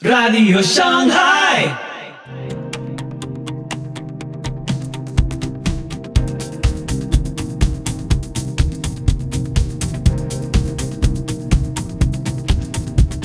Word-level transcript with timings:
Radio 0.00 0.62
Shanghai. 0.62 1.76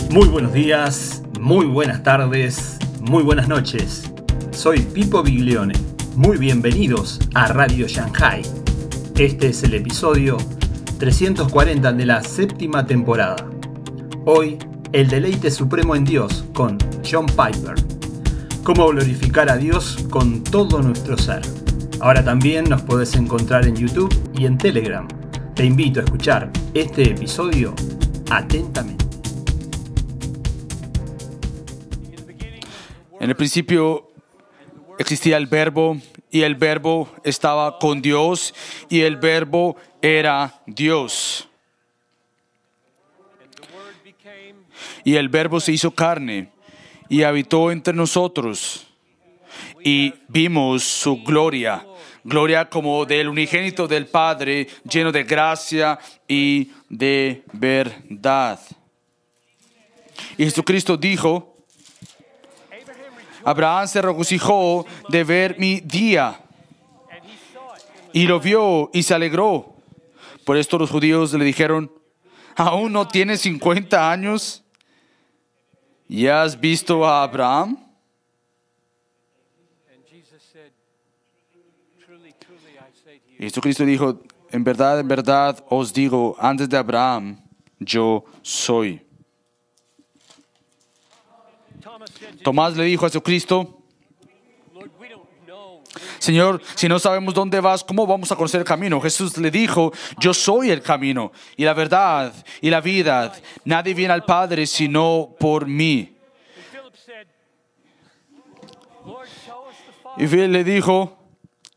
Muy 0.10 0.28
buenos 0.30 0.52
días, 0.54 1.22
muy 1.40 1.68
buenas 1.68 2.02
tardes, 2.02 2.80
muy 3.02 3.22
buenas 3.22 3.48
noches. 3.48 4.12
Soy 4.50 4.80
Pipo 4.80 5.22
Biglione. 5.22 5.76
Muy 6.16 6.38
bienvenidos 6.38 7.20
a 7.36 7.50
Radio 7.50 7.88
Shanghai. 7.88 8.42
Este 9.20 9.50
es 9.50 9.62
el 9.62 9.76
episodio 9.76 10.38
340 10.98 11.94
de 11.94 12.06
la 12.08 12.24
séptima 12.24 12.88
temporada. 12.88 13.48
Hoy, 14.26 14.58
el 14.94 15.08
deleite 15.08 15.50
supremo 15.50 15.96
en 15.96 16.06
Dios 16.06 16.46
con 16.54 16.78
John 17.04 17.26
Piper. 17.26 17.74
Cómo 18.64 18.88
glorificar 18.90 19.50
a 19.50 19.58
Dios 19.58 19.98
con 20.12 20.44
todo 20.44 20.84
nuestro 20.84 21.18
ser. 21.18 21.42
Ahora 22.00 22.24
también 22.24 22.66
nos 22.66 22.84
puedes 22.84 23.16
encontrar 23.16 23.66
en 23.68 23.76
YouTube 23.76 24.14
y 24.38 24.46
en 24.46 24.58
Telegram. 24.58 25.08
Te 25.56 25.66
invito 25.66 26.00
a 26.00 26.04
escuchar 26.04 26.52
este 26.76 27.10
episodio 27.10 27.74
atentamente. 28.30 29.04
En 33.20 33.30
el 33.30 33.36
principio 33.36 34.12
existía 35.00 35.38
el 35.38 35.48
verbo 35.48 35.98
y 36.30 36.44
el 36.44 36.54
verbo 36.54 37.10
estaba 37.24 37.80
con 37.80 38.02
Dios 38.02 38.54
y 38.90 39.02
el 39.02 39.18
verbo 39.18 39.76
era 40.04 40.62
Dios. 40.68 41.50
Y 45.04 45.16
el 45.16 45.30
verbo 45.30 45.60
se 45.60 45.72
hizo 45.72 45.92
carne 45.92 46.50
y 47.10 47.24
habitó 47.24 47.72
entre 47.72 47.94
nosotros 47.94 48.88
y 49.84 50.14
vimos 50.28 50.84
su 50.84 51.22
gloria, 51.24 51.86
gloria 52.24 52.70
como 52.70 53.06
del 53.06 53.28
unigénito 53.28 53.88
del 53.88 54.08
Padre, 54.08 54.68
lleno 54.90 55.12
de 55.12 55.24
gracia 55.24 56.00
y 56.28 56.72
de 56.90 57.44
verdad. 57.52 58.60
Y 60.38 60.46
Jesucristo 60.46 60.96
dijo, 60.96 61.58
Abraham 63.44 63.88
se 63.88 64.02
regocijó 64.02 64.86
de 65.10 65.24
ver 65.24 65.60
mi 65.60 65.82
día 65.82 66.40
y 68.14 68.26
lo 68.26 68.40
vio 68.40 68.90
y 68.94 69.04
se 69.04 69.14
alegró. 69.14 69.76
Por 70.46 70.58
esto 70.58 70.78
los 70.78 70.90
judíos 70.90 71.34
le 71.34 71.44
dijeron, 71.44 71.92
¿aún 72.56 72.94
no 72.94 73.08
tienes 73.08 73.42
50 73.42 74.12
años? 74.12 74.63
¿Y 76.08 76.28
has 76.28 76.60
visto 76.60 77.06
a 77.06 77.24
Abraham? 77.24 77.78
Jesucristo 83.38 83.84
dijo, 83.84 84.22
en 84.52 84.64
verdad, 84.64 85.00
en 85.00 85.08
verdad 85.08 85.64
os 85.70 85.94
digo, 85.94 86.36
antes 86.40 86.70
de 86.70 86.78
Abraham, 86.78 87.42
yo 87.80 88.24
soy. 88.42 89.02
Tomás 92.44 92.78
le 92.78 92.86
dijo 92.86 93.06
a 93.06 93.10
Jesucristo, 93.10 93.83
Señor, 96.18 96.62
si 96.76 96.88
no 96.88 96.98
sabemos 97.00 97.34
dónde 97.34 97.60
vas, 97.60 97.84
¿cómo 97.84 98.08
vamos 98.08 98.32
a 98.32 98.36
conocer 98.36 98.62
el 98.62 98.66
camino? 98.66 99.00
Jesús 99.00 99.38
le 99.38 99.52
dijo, 99.52 99.92
yo 100.20 100.34
soy 100.34 100.72
el 100.72 100.82
camino 100.82 101.32
y 101.56 101.66
la 101.66 101.74
verdad 101.74 102.34
y 102.62 102.70
la 102.70 102.82
vida. 102.82 103.34
Nadie 103.66 103.94
viene 103.94 104.14
al 104.14 104.24
Padre 104.24 104.66
sino 104.66 105.36
por 105.40 105.68
mí. 105.68 106.18
Y 110.18 110.24
él 110.24 110.52
le 110.52 110.64
dijo, 110.64 111.18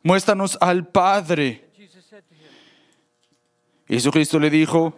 muéstranos 0.02 0.56
al 0.60 0.86
Padre. 0.86 1.70
Y 3.88 3.94
Jesucristo 3.94 4.38
le 4.38 4.50
dijo, 4.50 4.94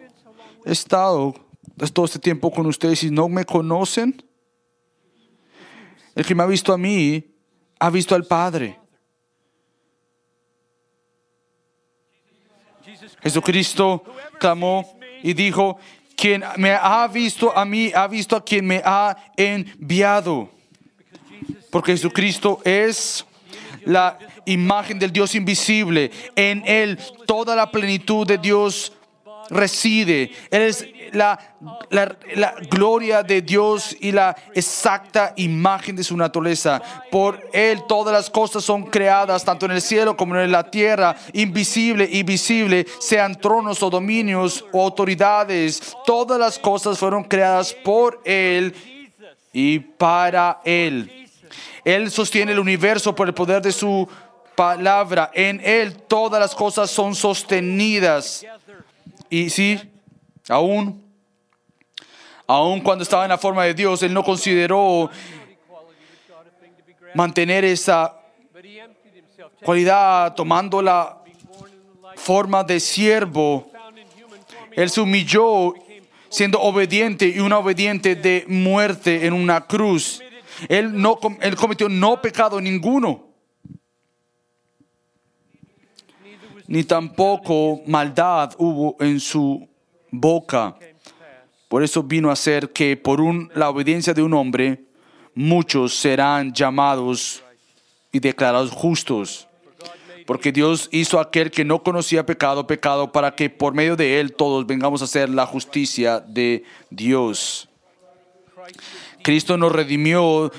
he 0.65 0.71
estado 0.71 1.33
todo 1.93 2.05
este 2.05 2.19
tiempo 2.19 2.51
con 2.51 2.65
ustedes 2.65 3.03
y 3.03 3.11
no 3.11 3.29
me 3.29 3.45
conocen. 3.45 4.23
El 6.15 6.25
que 6.25 6.35
me 6.35 6.43
ha 6.43 6.47
visto 6.47 6.73
a 6.73 6.77
mí, 6.77 7.23
ha 7.79 7.89
visto 7.89 8.15
al 8.15 8.25
Padre. 8.25 8.78
Jesucristo 13.21 14.03
clamó 14.39 14.97
y 15.21 15.33
dijo, 15.33 15.77
quien 16.15 16.43
me 16.57 16.71
ha 16.71 17.07
visto 17.07 17.55
a 17.57 17.65
mí, 17.65 17.91
ha 17.95 18.07
visto 18.07 18.35
a 18.35 18.43
quien 18.43 18.65
me 18.65 18.81
ha 18.83 19.15
enviado. 19.37 20.49
Porque 21.71 21.93
Jesucristo 21.93 22.59
es 22.65 23.25
la 23.85 24.17
imagen 24.45 24.99
del 24.99 25.11
Dios 25.11 25.35
invisible. 25.35 26.11
En 26.35 26.63
Él 26.65 26.99
toda 27.25 27.55
la 27.55 27.71
plenitud 27.71 28.27
de 28.27 28.37
Dios 28.37 28.91
reside. 29.49 30.31
Él 30.49 30.61
es 30.63 30.85
la, 31.11 31.39
la, 31.89 32.15
la, 32.35 32.55
gloria 32.69 33.23
de 33.23 33.41
Dios 33.41 33.95
y 33.99 34.11
la 34.11 34.35
exacta 34.53 35.33
imagen 35.37 35.95
de 35.95 36.03
su 36.03 36.15
naturaleza. 36.15 36.81
Por 37.11 37.39
Él 37.53 37.83
todas 37.87 38.13
las 38.13 38.29
cosas 38.29 38.63
son 38.63 38.83
creadas, 38.83 39.43
tanto 39.43 39.65
en 39.65 39.73
el 39.73 39.81
cielo 39.81 40.15
como 40.15 40.37
en 40.37 40.51
la 40.51 40.69
tierra, 40.69 41.15
invisible 41.33 42.07
y 42.11 42.23
visible, 42.23 42.85
sean 42.99 43.39
tronos 43.39 43.81
o 43.83 43.89
dominios 43.89 44.65
o 44.71 44.83
autoridades. 44.83 45.95
Todas 46.05 46.39
las 46.39 46.59
cosas 46.59 46.97
fueron 46.97 47.23
creadas 47.23 47.73
por 47.73 48.21
Él 48.23 48.73
y 49.51 49.79
para 49.79 50.61
Él. 50.63 51.27
Él 51.83 52.11
sostiene 52.11 52.51
el 52.51 52.59
universo 52.59 53.15
por 53.15 53.27
el 53.27 53.33
poder 53.33 53.61
de 53.61 53.71
su 53.71 54.07
palabra. 54.55 55.31
En 55.33 55.61
Él 55.63 55.95
todas 56.07 56.39
las 56.39 56.53
cosas 56.53 56.91
son 56.91 57.15
sostenidas. 57.15 58.45
Y 59.29 59.49
sí, 59.49 59.79
aún, 60.47 61.03
aún 62.47 62.81
cuando 62.81 63.03
estaba 63.03 63.25
en 63.25 63.29
la 63.29 63.37
forma 63.37 63.63
de 63.65 63.73
Dios, 63.73 64.01
Él 64.01 64.13
no 64.13 64.23
consideró 64.23 65.09
mantener 67.13 67.63
esa 67.65 68.15
cualidad 69.63 70.33
tomando 70.35 70.81
la 70.81 71.17
forma 72.15 72.63
de 72.63 72.79
siervo. 72.79 73.71
Él 74.71 74.89
se 74.89 75.01
humilló 75.01 75.73
siendo 76.29 76.59
obediente 76.61 77.27
y 77.27 77.39
un 77.39 77.53
obediente 77.53 78.15
de 78.15 78.45
muerte 78.47 79.25
en 79.25 79.33
una 79.33 79.65
cruz. 79.65 80.21
Él, 80.67 80.99
no, 80.99 81.19
él 81.41 81.55
cometió 81.55 81.87
no 81.87 82.21
pecado 82.21 82.59
ninguno. 82.59 83.28
Ni 86.69 86.83
tampoco 86.83 87.81
maldad 87.87 88.53
hubo 88.59 88.95
en 88.99 89.19
su 89.19 89.67
boca. 90.11 90.75
Por 91.67 91.81
eso 91.81 92.03
vino 92.03 92.29
a 92.29 92.35
ser 92.35 92.69
que 92.69 92.95
por 92.95 93.19
un, 93.19 93.51
la 93.55 93.71
obediencia 93.71 94.13
de 94.13 94.21
un 94.21 94.35
hombre, 94.35 94.83
muchos 95.33 95.95
serán 95.95 96.53
llamados 96.53 97.43
y 98.11 98.19
declarados 98.19 98.69
justos. 98.69 99.47
Porque 100.27 100.51
Dios 100.51 100.89
hizo 100.91 101.17
a 101.17 101.23
aquel 101.23 101.49
que 101.49 101.65
no 101.65 101.81
conocía 101.81 102.23
pecado, 102.23 102.67
pecado, 102.67 103.11
para 103.11 103.33
que 103.33 103.49
por 103.49 103.73
medio 103.73 103.95
de 103.95 104.19
él 104.19 104.35
todos 104.35 104.67
vengamos 104.67 105.01
a 105.01 105.05
hacer 105.05 105.27
la 105.27 105.47
justicia 105.47 106.19
de 106.19 106.63
Dios. 106.91 107.67
Cristo 109.23 109.57
nos 109.57 109.71
redimió 109.71 110.51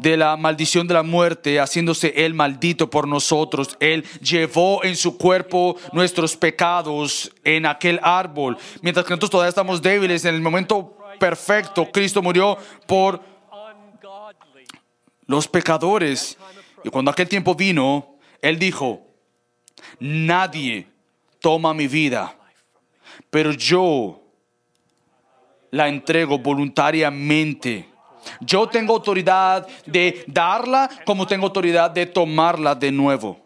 de 0.00 0.16
la 0.16 0.36
maldición 0.36 0.86
de 0.86 0.94
la 0.94 1.02
muerte, 1.02 1.60
haciéndose 1.60 2.12
Él 2.16 2.34
maldito 2.34 2.88
por 2.90 3.08
nosotros. 3.08 3.76
Él 3.80 4.04
llevó 4.20 4.84
en 4.84 4.96
su 4.96 5.16
cuerpo 5.16 5.76
nuestros 5.92 6.36
pecados 6.36 7.32
en 7.44 7.66
aquel 7.66 7.98
árbol. 8.02 8.56
Mientras 8.82 9.04
que 9.04 9.10
nosotros 9.10 9.30
todavía 9.30 9.50
estamos 9.50 9.82
débiles, 9.82 10.24
en 10.24 10.34
el 10.34 10.40
momento 10.40 10.96
perfecto, 11.18 11.90
Cristo 11.90 12.22
murió 12.22 12.58
por 12.86 13.20
los 15.26 15.48
pecadores. 15.48 16.38
Y 16.84 16.90
cuando 16.90 17.10
aquel 17.10 17.28
tiempo 17.28 17.54
vino, 17.54 18.16
Él 18.40 18.58
dijo, 18.58 19.06
nadie 19.98 20.86
toma 21.40 21.74
mi 21.74 21.88
vida, 21.88 22.36
pero 23.30 23.52
yo 23.52 24.22
la 25.70 25.88
entrego 25.88 26.38
voluntariamente. 26.38 27.88
Yo 28.40 28.68
tengo 28.68 28.94
autoridad 28.94 29.66
de 29.84 30.24
darla 30.26 30.88
como 31.04 31.26
tengo 31.26 31.46
autoridad 31.46 31.90
de 31.90 32.06
tomarla 32.06 32.74
de 32.74 32.92
nuevo. 32.92 33.40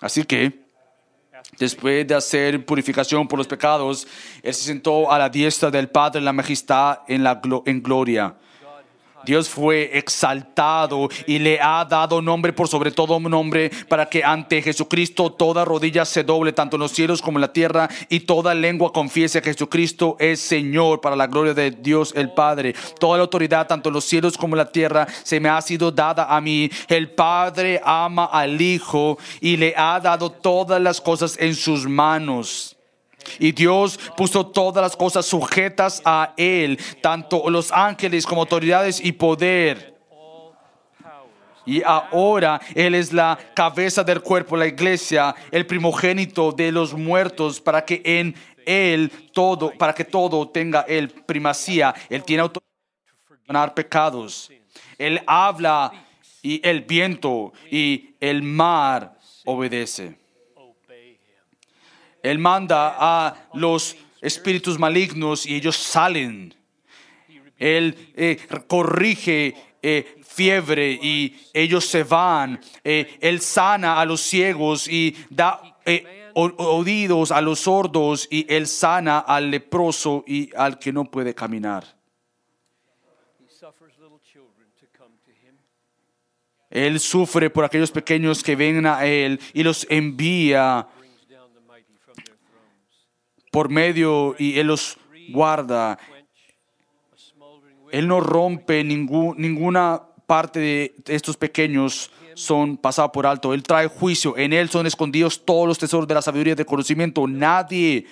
Así 0.00 0.24
que, 0.24 0.66
después 1.58 2.06
de 2.06 2.14
hacer 2.14 2.64
purificación 2.64 3.26
por 3.26 3.38
los 3.38 3.46
pecados, 3.46 4.06
Él 4.42 4.54
se 4.54 4.64
sentó 4.64 5.10
a 5.10 5.18
la 5.18 5.28
diestra 5.28 5.70
del 5.70 5.88
Padre 5.88 6.18
en 6.18 6.24
la 6.24 6.32
majestad, 6.32 6.98
en, 7.08 7.24
la, 7.24 7.40
en 7.64 7.82
gloria. 7.82 8.36
Dios 9.26 9.48
fue 9.48 9.90
exaltado 9.98 11.08
y 11.26 11.38
le 11.38 11.60
ha 11.60 11.84
dado 11.84 12.22
nombre 12.22 12.52
por 12.52 12.68
sobre 12.68 12.92
todo 12.92 13.20
nombre 13.20 13.70
para 13.88 14.06
que 14.06 14.22
ante 14.24 14.62
Jesucristo 14.62 15.32
toda 15.32 15.64
rodilla 15.64 16.04
se 16.04 16.22
doble, 16.22 16.52
tanto 16.52 16.76
en 16.76 16.80
los 16.80 16.92
cielos 16.92 17.20
como 17.20 17.38
en 17.38 17.42
la 17.42 17.52
tierra, 17.52 17.88
y 18.08 18.20
toda 18.20 18.54
lengua 18.54 18.92
confiese 18.92 19.42
que 19.42 19.52
Jesucristo 19.52 20.16
es 20.20 20.40
Señor 20.40 21.00
para 21.00 21.16
la 21.16 21.26
gloria 21.26 21.54
de 21.54 21.72
Dios 21.72 22.12
el 22.16 22.30
Padre. 22.30 22.74
Toda 23.00 23.18
la 23.18 23.24
autoridad, 23.24 23.66
tanto 23.66 23.88
en 23.88 23.94
los 23.94 24.04
cielos 24.04 24.38
como 24.38 24.54
en 24.54 24.58
la 24.58 24.70
tierra, 24.70 25.06
se 25.24 25.40
me 25.40 25.48
ha 25.48 25.60
sido 25.60 25.90
dada 25.90 26.34
a 26.34 26.40
mí. 26.40 26.70
El 26.88 27.10
Padre 27.10 27.80
ama 27.84 28.26
al 28.26 28.60
Hijo 28.60 29.18
y 29.40 29.56
le 29.56 29.74
ha 29.76 29.98
dado 30.00 30.30
todas 30.30 30.80
las 30.80 31.00
cosas 31.00 31.36
en 31.40 31.54
sus 31.54 31.86
manos. 31.86 32.75
Y 33.38 33.52
Dios 33.52 33.98
puso 34.16 34.46
todas 34.46 34.82
las 34.82 34.96
cosas 34.96 35.26
sujetas 35.26 36.02
a 36.04 36.34
Él, 36.36 36.78
tanto 37.00 37.48
los 37.50 37.72
ángeles 37.72 38.26
como 38.26 38.42
autoridades 38.42 39.04
y 39.04 39.12
poder. 39.12 39.96
Y 41.66 41.82
ahora 41.82 42.60
Él 42.74 42.94
es 42.94 43.12
la 43.12 43.36
cabeza 43.54 44.04
del 44.04 44.22
cuerpo, 44.22 44.56
la 44.56 44.68
iglesia, 44.68 45.34
el 45.50 45.66
primogénito 45.66 46.52
de 46.52 46.70
los 46.70 46.94
muertos, 46.94 47.60
para 47.60 47.84
que 47.84 48.00
en 48.04 48.34
Él 48.64 49.10
todo, 49.32 49.72
para 49.76 49.92
que 49.92 50.04
todo 50.04 50.48
tenga 50.48 50.82
el 50.82 51.08
primacía. 51.08 51.92
Él 52.08 52.22
tiene 52.22 52.42
autoridad 52.42 52.66
para 53.46 53.74
pecados. 53.74 54.50
Él 54.96 55.20
habla 55.26 55.92
y 56.42 56.60
el 56.66 56.82
viento 56.82 57.52
y 57.70 58.14
el 58.20 58.42
mar 58.42 59.18
obedece. 59.44 60.25
Él 62.26 62.40
manda 62.40 62.96
a 62.98 63.48
los 63.54 63.96
espíritus 64.20 64.78
malignos 64.78 65.46
y 65.46 65.54
ellos 65.54 65.76
salen. 65.76 66.54
Él 67.56 68.12
eh, 68.16 68.38
corrige 68.66 69.54
eh, 69.80 70.20
fiebre 70.26 70.90
y 70.90 71.36
ellos 71.54 71.84
se 71.84 72.02
van. 72.02 72.60
Eh, 72.82 73.16
él 73.20 73.40
sana 73.40 74.00
a 74.00 74.04
los 74.04 74.20
ciegos 74.20 74.88
y 74.88 75.16
da 75.30 75.78
oídos 76.34 77.30
a 77.30 77.40
los 77.40 77.60
sordos 77.60 78.26
y 78.28 78.44
él 78.52 78.66
sana 78.66 79.20
al 79.20 79.50
leproso 79.50 80.24
y 80.26 80.50
al 80.56 80.80
que 80.80 80.92
no 80.92 81.04
puede 81.04 81.32
caminar. 81.32 81.96
Él 86.68 86.98
sufre 86.98 87.48
por 87.48 87.64
aquellos 87.64 87.92
pequeños 87.92 88.42
que 88.42 88.56
ven 88.56 88.84
a 88.84 89.06
él 89.06 89.40
y 89.54 89.62
los 89.62 89.86
envía 89.88 90.88
por 93.56 93.70
medio 93.70 94.36
y 94.38 94.58
él 94.58 94.66
los 94.66 94.98
guarda. 95.30 95.98
Él 97.90 98.06
no 98.06 98.20
rompe 98.20 98.84
ningún, 98.84 99.34
ninguna 99.38 100.02
parte 100.26 100.60
de 100.60 100.94
estos 101.06 101.38
pequeños 101.38 102.10
son 102.34 102.76
pasados 102.76 103.12
por 103.12 103.26
alto. 103.26 103.54
Él 103.54 103.62
trae 103.62 103.86
juicio. 103.86 104.36
En 104.36 104.52
Él 104.52 104.68
son 104.68 104.86
escondidos 104.86 105.42
todos 105.42 105.66
los 105.66 105.78
tesoros 105.78 106.06
de 106.06 106.12
la 106.12 106.20
sabiduría 106.20 106.52
y 106.52 106.54
del 106.56 106.66
conocimiento. 106.66 107.26
Nadie 107.26 108.04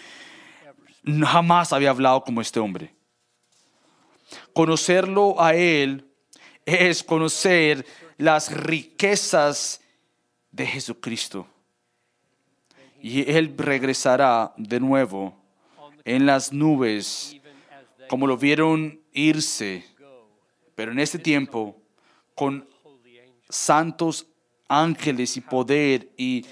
jamás 1.05 1.75
había 1.75 1.91
hablado 1.91 2.25
como 2.25 2.41
este 2.41 2.59
hombre. 2.59 2.95
Conocerlo 4.55 5.39
a 5.39 5.55
Él 5.55 6.07
es 6.65 7.05
conocer 7.05 7.85
las 8.17 8.51
riquezas 8.51 9.83
de 10.51 10.65
Jesucristo. 10.65 11.47
Y 13.05 13.31
Él 13.31 13.53
regresará 13.59 14.55
de 14.57 14.81
nuevo 14.81 15.37
en 16.07 16.25
las 16.25 16.55
nubes 16.55 17.37
como 18.09 18.27
lo 18.27 18.39
vieron 18.39 18.99
irse, 19.13 19.85
pero 20.75 20.91
en 20.91 20.99
este 20.99 21.19
tiempo 21.19 21.77
con 22.35 22.67
santos 23.47 24.27
ángeles 24.69 25.37
y 25.37 25.43
poder 25.43 26.09
y 26.17 26.47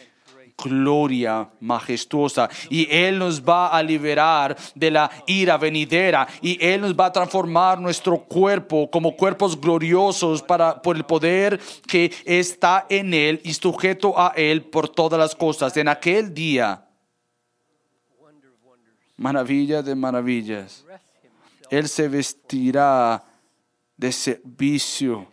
gloria 0.56 1.48
majestuosa. 1.60 2.48
Y 2.70 2.88
Él 2.90 3.18
nos 3.18 3.42
va 3.42 3.68
a 3.68 3.82
liberar 3.82 4.56
de 4.74 4.90
la 4.90 5.10
ira 5.26 5.56
venidera 5.56 6.26
y 6.40 6.58
Él 6.64 6.80
nos 6.80 6.94
va 6.94 7.06
a 7.06 7.12
transformar 7.12 7.80
nuestro 7.80 8.18
cuerpo 8.24 8.90
como 8.90 9.16
cuerpos 9.16 9.60
gloriosos 9.60 10.42
para, 10.42 10.80
por 10.80 10.96
el 10.96 11.04
poder 11.04 11.60
que 11.86 12.12
está 12.24 12.86
en 12.88 13.14
Él 13.14 13.40
y 13.44 13.54
sujeto 13.54 14.18
a 14.18 14.32
Él 14.36 14.62
por 14.62 14.88
todas 14.88 15.18
las 15.18 15.34
cosas. 15.34 15.76
En 15.76 15.88
aquel 15.88 16.32
día, 16.32 16.86
maravillas 19.16 19.84
de 19.84 19.94
maravillas. 19.94 20.84
Él 21.70 21.88
se 21.88 22.08
vestirá 22.08 23.24
de 23.96 24.12
servicio 24.12 25.31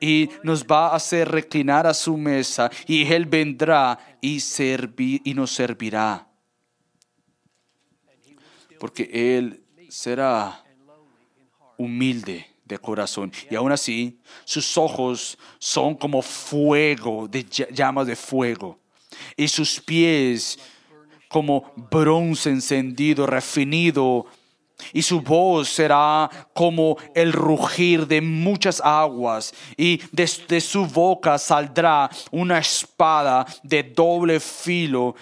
y 0.00 0.28
nos 0.42 0.64
va 0.64 0.88
a 0.88 0.96
hacer 0.96 1.28
reclinar 1.28 1.86
a 1.86 1.94
su 1.94 2.16
mesa 2.16 2.70
y 2.86 3.04
Él 3.10 3.24
vendrá 3.26 3.98
y, 4.20 4.36
servi- 4.38 5.20
y 5.24 5.34
nos 5.34 5.50
servirá. 5.52 6.26
Porque 8.78 9.08
Él 9.12 9.62
será 9.88 10.62
humilde 11.78 12.46
de 12.64 12.78
corazón 12.78 13.32
y 13.50 13.54
aún 13.54 13.70
así 13.72 14.18
sus 14.44 14.76
ojos 14.76 15.38
son 15.58 15.94
como 15.94 16.20
fuego, 16.20 17.28
de 17.28 17.46
ll- 17.46 17.70
llamas 17.72 18.06
de 18.06 18.16
fuego 18.16 18.78
y 19.36 19.46
sus 19.48 19.80
pies 19.80 20.58
como 21.28 21.72
bronce 21.90 22.50
encendido, 22.50 23.26
refinido 23.26 24.26
y 24.92 25.02
su 25.02 25.20
voz 25.20 25.68
será 25.68 26.30
como 26.52 26.96
el 27.14 27.32
rugir 27.32 28.06
de 28.06 28.20
muchas 28.20 28.80
aguas 28.80 29.54
y 29.76 30.00
desde 30.12 30.60
su 30.60 30.86
boca 30.86 31.38
saldrá 31.38 32.10
una 32.30 32.58
espada 32.58 33.46
de 33.62 33.82
doble 33.82 34.40
filo 34.40 35.14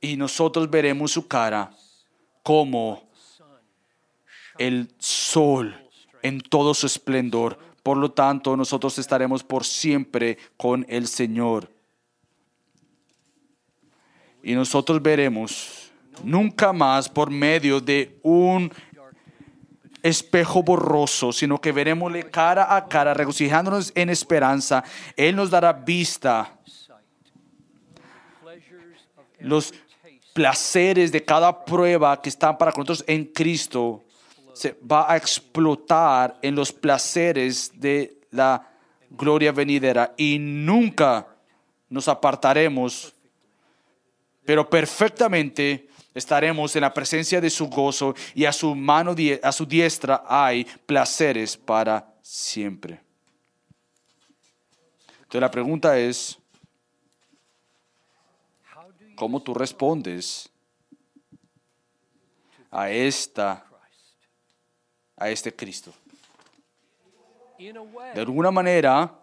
y 0.00 0.16
nosotros 0.16 0.70
veremos 0.70 1.12
su 1.12 1.26
cara 1.26 1.70
como 2.42 3.08
el 4.58 4.94
sol 4.98 5.74
en 6.22 6.40
todo 6.40 6.74
su 6.74 6.86
esplendor. 6.86 7.58
Por 7.82 7.96
lo 7.96 8.10
tanto, 8.10 8.56
nosotros 8.56 8.98
estaremos 8.98 9.44
por 9.44 9.64
siempre 9.64 10.38
con 10.56 10.84
el 10.88 11.06
Señor. 11.06 11.70
Y 14.42 14.54
nosotros 14.54 15.02
veremos 15.02 15.85
nunca 16.22 16.72
más 16.72 17.08
por 17.08 17.30
medio 17.30 17.80
de 17.80 18.18
un 18.22 18.72
espejo 20.02 20.62
borroso, 20.62 21.32
sino 21.32 21.60
que 21.60 21.72
veremosle 21.72 22.30
cara 22.30 22.76
a 22.76 22.86
cara, 22.86 23.14
regocijándonos 23.14 23.92
en 23.94 24.10
esperanza. 24.10 24.84
Él 25.16 25.34
nos 25.34 25.50
dará 25.50 25.72
vista, 25.72 26.58
los 29.40 29.74
placeres 30.32 31.10
de 31.12 31.24
cada 31.24 31.64
prueba 31.64 32.20
que 32.20 32.28
están 32.28 32.58
para 32.58 32.70
nosotros 32.70 33.04
en 33.06 33.24
Cristo 33.24 34.04
se 34.52 34.76
va 34.90 35.10
a 35.10 35.16
explotar 35.16 36.38
en 36.40 36.54
los 36.54 36.72
placeres 36.72 37.72
de 37.74 38.20
la 38.30 38.70
gloria 39.10 39.52
venidera 39.52 40.14
y 40.16 40.38
nunca 40.38 41.26
nos 41.88 42.08
apartaremos, 42.08 43.14
pero 44.44 44.68
perfectamente 44.68 45.88
estaremos 46.16 46.74
en 46.74 46.80
la 46.80 46.94
presencia 46.94 47.40
de 47.40 47.50
su 47.50 47.68
gozo 47.68 48.14
y 48.34 48.46
a 48.46 48.52
su 48.52 48.74
mano 48.74 49.14
a 49.42 49.52
su 49.52 49.66
diestra 49.66 50.24
hay 50.26 50.64
placeres 50.64 51.56
para 51.56 52.14
siempre. 52.22 53.00
Entonces 55.18 55.40
la 55.40 55.50
pregunta 55.50 55.98
es, 55.98 56.38
¿Cómo 59.16 59.40
tú 59.42 59.54
respondes 59.54 60.50
a 62.70 62.90
esta 62.90 63.64
a 65.16 65.30
este 65.30 65.54
Cristo? 65.56 65.94
De 67.58 68.20
alguna 68.20 68.50
manera 68.50 69.18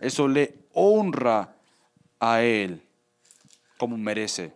eso 0.00 0.26
le 0.26 0.54
honra 0.72 1.54
a 2.18 2.42
él 2.42 2.82
como 3.82 3.98
merece. 3.98 4.52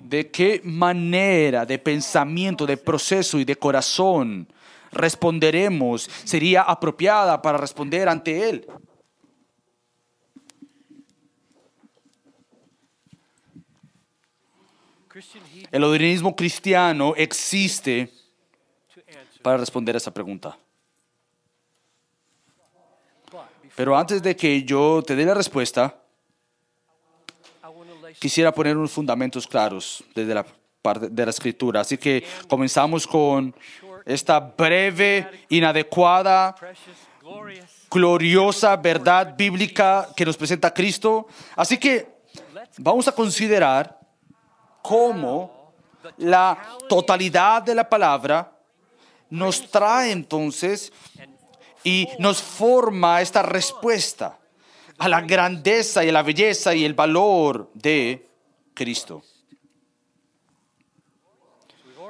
¿De 0.00 0.30
qué 0.30 0.62
manera 0.64 1.66
de 1.66 1.78
pensamiento, 1.78 2.64
de 2.64 2.78
proceso 2.78 3.38
y 3.38 3.44
de 3.44 3.56
corazón 3.56 4.48
responderemos 4.90 6.08
sería 6.24 6.62
apropiada 6.62 7.42
para 7.42 7.58
responder 7.58 8.08
ante 8.08 8.48
él? 8.48 8.66
El 15.70 15.84
odinismo 15.84 16.34
cristiano 16.34 17.12
existe 17.18 18.10
para 19.42 19.58
responder 19.58 19.94
a 19.94 19.98
esa 19.98 20.14
pregunta. 20.14 20.56
Pero 23.76 23.94
antes 23.94 24.22
de 24.22 24.34
que 24.34 24.62
yo 24.62 25.02
te 25.06 25.14
dé 25.14 25.26
la 25.26 25.34
respuesta, 25.34 25.99
quisiera 28.20 28.52
poner 28.52 28.76
unos 28.76 28.92
fundamentos 28.92 29.46
claros 29.46 30.04
desde 30.14 30.34
la 30.34 30.46
parte 30.82 31.08
de 31.08 31.24
la 31.24 31.30
escritura. 31.30 31.80
Así 31.80 31.96
que 31.96 32.22
comenzamos 32.46 33.06
con 33.06 33.54
esta 34.04 34.38
breve, 34.38 35.46
inadecuada, 35.48 36.54
gloriosa 37.90 38.76
verdad 38.76 39.34
bíblica 39.36 40.08
que 40.14 40.26
nos 40.26 40.36
presenta 40.36 40.72
Cristo. 40.72 41.26
Así 41.56 41.78
que 41.78 42.20
vamos 42.78 43.08
a 43.08 43.12
considerar 43.12 43.98
cómo 44.82 45.72
la 46.18 46.58
totalidad 46.88 47.62
de 47.62 47.74
la 47.74 47.88
palabra 47.88 48.52
nos 49.30 49.70
trae 49.70 50.12
entonces 50.12 50.92
y 51.82 52.06
nos 52.18 52.42
forma 52.42 53.22
esta 53.22 53.42
respuesta 53.42 54.39
a 55.00 55.08
la 55.08 55.22
grandeza 55.22 56.04
y 56.04 56.10
a 56.10 56.12
la 56.12 56.22
belleza 56.22 56.74
y 56.74 56.84
el 56.84 56.92
valor 56.92 57.70
de 57.72 58.28
Cristo. 58.74 59.22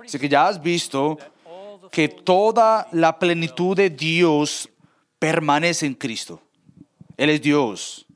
Así 0.04 0.18
que 0.18 0.28
ya 0.28 0.48
has 0.48 0.60
visto 0.60 1.16
que 1.92 2.08
toda 2.08 2.88
la 2.90 3.16
plenitud 3.16 3.76
de 3.76 3.90
Dios 3.90 4.68
permanece 5.20 5.86
en 5.86 5.94
Cristo. 5.94 6.42
Él 7.16 7.30
es 7.30 7.40
Dios. 7.40 8.06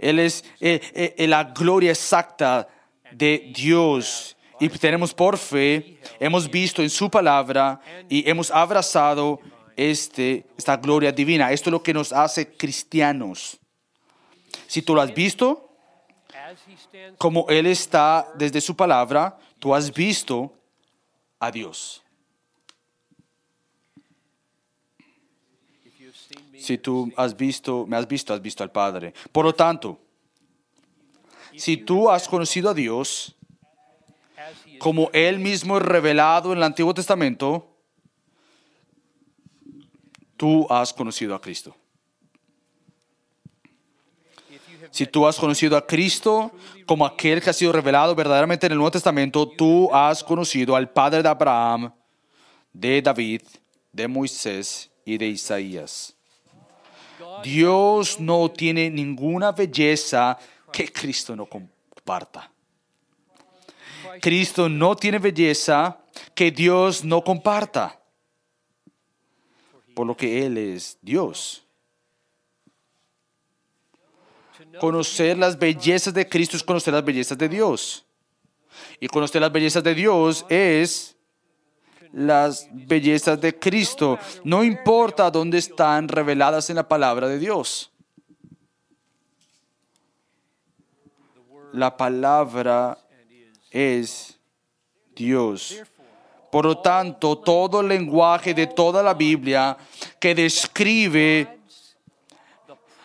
Él 0.00 0.18
es 0.18 0.46
eh, 0.60 1.14
eh, 1.18 1.26
la 1.26 1.44
gloria 1.44 1.90
exacta 1.90 2.68
de 3.12 3.52
Dios. 3.54 4.34
Y 4.58 4.70
tenemos 4.70 5.12
por 5.12 5.36
fe, 5.36 6.00
hemos 6.18 6.50
visto 6.50 6.82
en 6.82 6.88
su 6.88 7.10
palabra 7.10 7.82
y 8.08 8.28
hemos 8.28 8.50
abrazado 8.50 9.40
este, 9.78 10.44
esta 10.58 10.76
gloria 10.76 11.12
divina. 11.12 11.52
Esto 11.52 11.70
es 11.70 11.72
lo 11.72 11.82
que 11.82 11.94
nos 11.94 12.12
hace 12.12 12.48
cristianos. 12.56 13.58
Si 14.66 14.82
tú 14.82 14.92
lo 14.92 15.00
has 15.00 15.14
visto, 15.14 15.70
como 17.16 17.46
Él 17.48 17.66
está 17.66 18.28
desde 18.34 18.60
su 18.60 18.74
palabra, 18.74 19.38
tú 19.60 19.72
has 19.74 19.94
visto 19.94 20.52
a 21.38 21.52
Dios. 21.52 22.02
Si 26.58 26.76
tú 26.76 27.12
has 27.16 27.36
visto, 27.36 27.86
me 27.86 27.96
has 27.96 28.08
visto, 28.08 28.34
has 28.34 28.42
visto 28.42 28.64
al 28.64 28.72
Padre. 28.72 29.14
Por 29.30 29.44
lo 29.44 29.54
tanto, 29.54 30.00
si 31.56 31.76
tú 31.76 32.10
has 32.10 32.26
conocido 32.26 32.70
a 32.70 32.74
Dios, 32.74 33.36
como 34.80 35.08
Él 35.12 35.38
mismo 35.38 35.76
es 35.76 35.84
revelado 35.84 36.50
en 36.50 36.58
el 36.58 36.64
Antiguo 36.64 36.92
Testamento, 36.92 37.77
tú 40.38 40.66
has 40.70 40.94
conocido 40.94 41.34
a 41.34 41.40
Cristo. 41.40 41.76
Si 44.90 45.06
tú 45.06 45.26
has 45.26 45.36
conocido 45.36 45.76
a 45.76 45.86
Cristo 45.86 46.50
como 46.86 47.04
aquel 47.04 47.42
que 47.42 47.50
ha 47.50 47.52
sido 47.52 47.72
revelado 47.72 48.14
verdaderamente 48.14 48.64
en 48.64 48.72
el 48.72 48.78
Nuevo 48.78 48.92
Testamento, 48.92 49.46
tú 49.46 49.92
has 49.92 50.24
conocido 50.24 50.74
al 50.74 50.88
Padre 50.88 51.22
de 51.22 51.28
Abraham, 51.28 51.92
de 52.72 53.02
David, 53.02 53.42
de 53.92 54.08
Moisés 54.08 54.90
y 55.04 55.18
de 55.18 55.26
Isaías. 55.26 56.14
Dios 57.42 58.18
no 58.18 58.50
tiene 58.50 58.88
ninguna 58.88 59.52
belleza 59.52 60.38
que 60.72 60.90
Cristo 60.90 61.36
no 61.36 61.46
comparta. 61.46 62.50
Cristo 64.22 64.68
no 64.68 64.96
tiene 64.96 65.18
belleza 65.18 65.98
que 66.34 66.50
Dios 66.50 67.04
no 67.04 67.22
comparta. 67.22 67.97
Por 69.98 70.06
lo 70.06 70.16
que 70.16 70.46
Él 70.46 70.56
es 70.58 70.96
Dios. 71.02 71.66
Conocer 74.78 75.36
las 75.36 75.58
bellezas 75.58 76.14
de 76.14 76.28
Cristo 76.28 76.56
es 76.56 76.62
conocer 76.62 76.94
las 76.94 77.04
bellezas 77.04 77.36
de 77.36 77.48
Dios. 77.48 78.06
Y 79.00 79.08
conocer 79.08 79.40
las 79.40 79.50
bellezas 79.50 79.82
de 79.82 79.96
Dios 79.96 80.46
es 80.48 81.16
las 82.12 82.68
bellezas 82.70 83.40
de 83.40 83.58
Cristo. 83.58 84.20
No 84.44 84.62
importa 84.62 85.32
dónde 85.32 85.58
están 85.58 86.06
reveladas 86.06 86.70
en 86.70 86.76
la 86.76 86.86
palabra 86.86 87.26
de 87.26 87.40
Dios. 87.40 87.90
La 91.72 91.96
palabra 91.96 92.98
es 93.72 94.38
Dios. 95.16 95.82
Por 96.50 96.64
lo 96.64 96.78
tanto, 96.78 97.38
todo 97.38 97.80
el 97.80 97.88
lenguaje 97.88 98.54
de 98.54 98.66
toda 98.66 99.02
la 99.02 99.14
Biblia 99.14 99.76
que 100.18 100.34
describe 100.34 101.58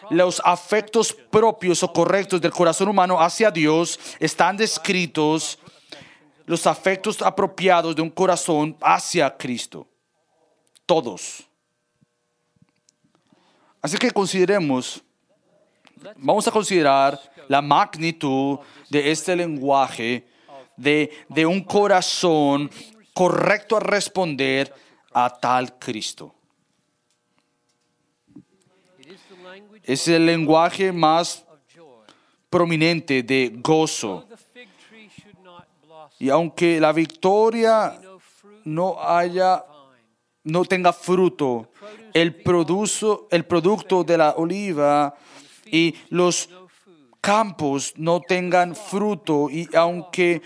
los 0.09 0.41
afectos 0.43 1.13
propios 1.13 1.83
o 1.83 1.91
correctos 1.91 2.39
del 2.39 2.51
corazón 2.51 2.89
humano 2.89 3.19
hacia 3.19 3.51
Dios 3.51 3.99
están 4.19 4.55
descritos 4.55 5.59
los 6.45 6.67
afectos 6.67 7.21
apropiados 7.21 7.95
de 7.95 8.01
un 8.01 8.09
corazón 8.09 8.77
hacia 8.81 9.35
Cristo. 9.35 9.87
Todos. 10.85 11.43
Así 13.81 13.97
que 13.97 14.11
consideremos, 14.11 15.01
vamos 16.17 16.47
a 16.47 16.51
considerar 16.51 17.19
la 17.47 17.61
magnitud 17.61 18.59
de 18.89 19.11
este 19.11 19.35
lenguaje 19.35 20.27
de, 20.75 21.11
de 21.29 21.45
un 21.45 21.61
corazón 21.61 22.69
correcto 23.13 23.77
a 23.77 23.79
responder 23.79 24.73
a 25.13 25.29
tal 25.29 25.77
Cristo. 25.77 26.33
Es 29.83 30.07
el 30.07 30.25
lenguaje 30.25 30.91
más 30.91 31.45
prominente 32.49 33.23
de 33.23 33.51
gozo. 33.55 34.25
Y 36.19 36.29
aunque 36.29 36.79
la 36.79 36.91
victoria 36.91 37.99
no 38.65 38.97
haya, 38.99 39.65
no 40.43 40.63
tenga 40.65 40.93
fruto, 40.93 41.69
el, 42.13 42.43
el 43.31 43.45
producto 43.45 44.03
de 44.03 44.17
la 44.17 44.31
oliva 44.31 45.15
y 45.65 45.95
los 46.09 46.49
campos 47.19 47.93
no 47.97 48.21
tengan 48.21 48.75
fruto 48.75 49.49
y 49.49 49.67
aunque 49.75 50.41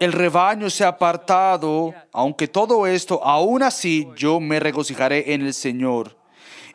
el 0.00 0.12
rebaño 0.12 0.70
sea 0.70 0.88
apartado, 0.88 1.94
aunque 2.12 2.48
todo 2.48 2.86
esto, 2.86 3.22
aún 3.24 3.62
así 3.62 4.08
yo 4.16 4.40
me 4.40 4.60
regocijaré 4.60 5.32
en 5.34 5.42
el 5.42 5.54
Señor 5.54 6.16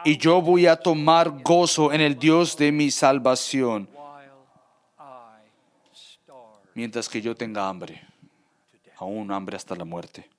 y 0.03 0.17
yo 0.17 0.41
voy 0.41 0.67
a 0.67 0.75
tomar 0.75 1.41
gozo 1.44 1.91
en 1.91 2.01
el 2.01 2.17
Dios 2.17 2.56
de 2.58 2.72
mi 2.72 2.91
salvación, 2.91 3.89
mientras 6.74 7.10
que 7.10 7.22
yo 7.22 7.36
tenga 7.36 7.67
hambre, 7.67 8.01
aún 8.98 9.32
hambre 9.32 9.56
hasta 9.56 9.75
la 9.75 9.86
muerte. 9.86 10.29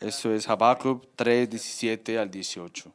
Eso 0.00 0.32
es 0.32 0.48
Habacuc 0.48 1.06
3, 1.16 1.48
17 1.48 2.18
al 2.18 2.30
18. 2.30 2.92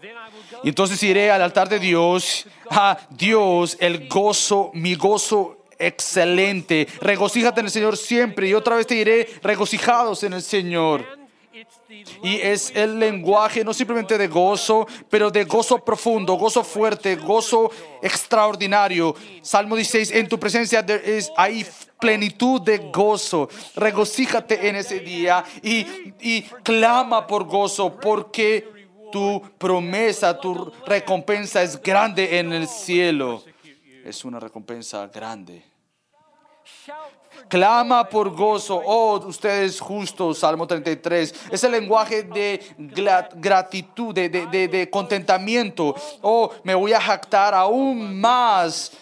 Then 0.00 0.10
I 0.10 0.34
will 0.34 0.42
go 0.50 0.60
Y 0.64 0.68
entonces 0.70 1.02
iré 1.02 1.30
al 1.30 1.42
altar 1.42 1.68
de 1.68 1.78
Dios, 1.78 2.46
a 2.70 2.98
Dios, 3.10 3.76
el 3.80 4.08
gozo, 4.08 4.70
mi 4.72 4.94
gozo 4.94 5.59
excelente. 5.80 6.86
Regocíjate 7.00 7.60
en 7.60 7.66
el 7.66 7.72
Señor 7.72 7.96
siempre. 7.96 8.48
Y 8.48 8.54
otra 8.54 8.76
vez 8.76 8.86
te 8.86 8.94
diré, 8.94 9.28
regocijados 9.42 10.22
en 10.22 10.34
el 10.34 10.42
Señor. 10.42 11.18
Y 12.22 12.36
es 12.36 12.72
el 12.74 12.98
lenguaje 12.98 13.64
no 13.64 13.74
simplemente 13.74 14.16
de 14.16 14.28
gozo, 14.28 14.86
pero 15.08 15.30
de 15.30 15.44
gozo 15.44 15.84
profundo, 15.84 16.34
gozo 16.34 16.62
fuerte, 16.62 17.16
gozo 17.16 17.70
extraordinario. 18.00 19.14
Salmo 19.42 19.74
16, 19.74 20.12
en 20.12 20.28
tu 20.28 20.38
presencia 20.38 20.86
hay 21.36 21.66
plenitud 21.98 22.60
de 22.62 22.78
gozo. 22.92 23.48
Regocíjate 23.74 24.68
en 24.68 24.76
ese 24.76 25.00
día 25.00 25.44
y 25.62 26.42
clama 26.62 27.26
por 27.26 27.44
gozo, 27.44 27.96
porque 28.00 28.80
tu 29.10 29.42
promesa, 29.58 30.38
tu 30.38 30.72
recompensa 30.86 31.62
es 31.62 31.82
grande 31.82 32.38
en 32.38 32.52
el 32.52 32.68
cielo. 32.68 33.42
Es 34.04 34.24
una 34.24 34.38
recompensa 34.38 35.08
grande. 35.08 35.69
Clama 37.48 38.08
por 38.08 38.30
gozo, 38.30 38.80
oh 38.84 39.18
ustedes 39.26 39.80
justos, 39.80 40.38
Salmo 40.38 40.66
33. 40.66 41.34
Es 41.50 41.64
el 41.64 41.72
lenguaje 41.72 42.22
de 42.22 42.60
gratitud, 43.36 44.14
de, 44.14 44.88
contentamiento. 44.90 45.94
Oh, 46.20 46.50
me 46.64 46.74
voy 46.74 46.92
a 46.92 47.00
jactar 47.00 47.54
aún 47.54 48.20
más 48.20 48.92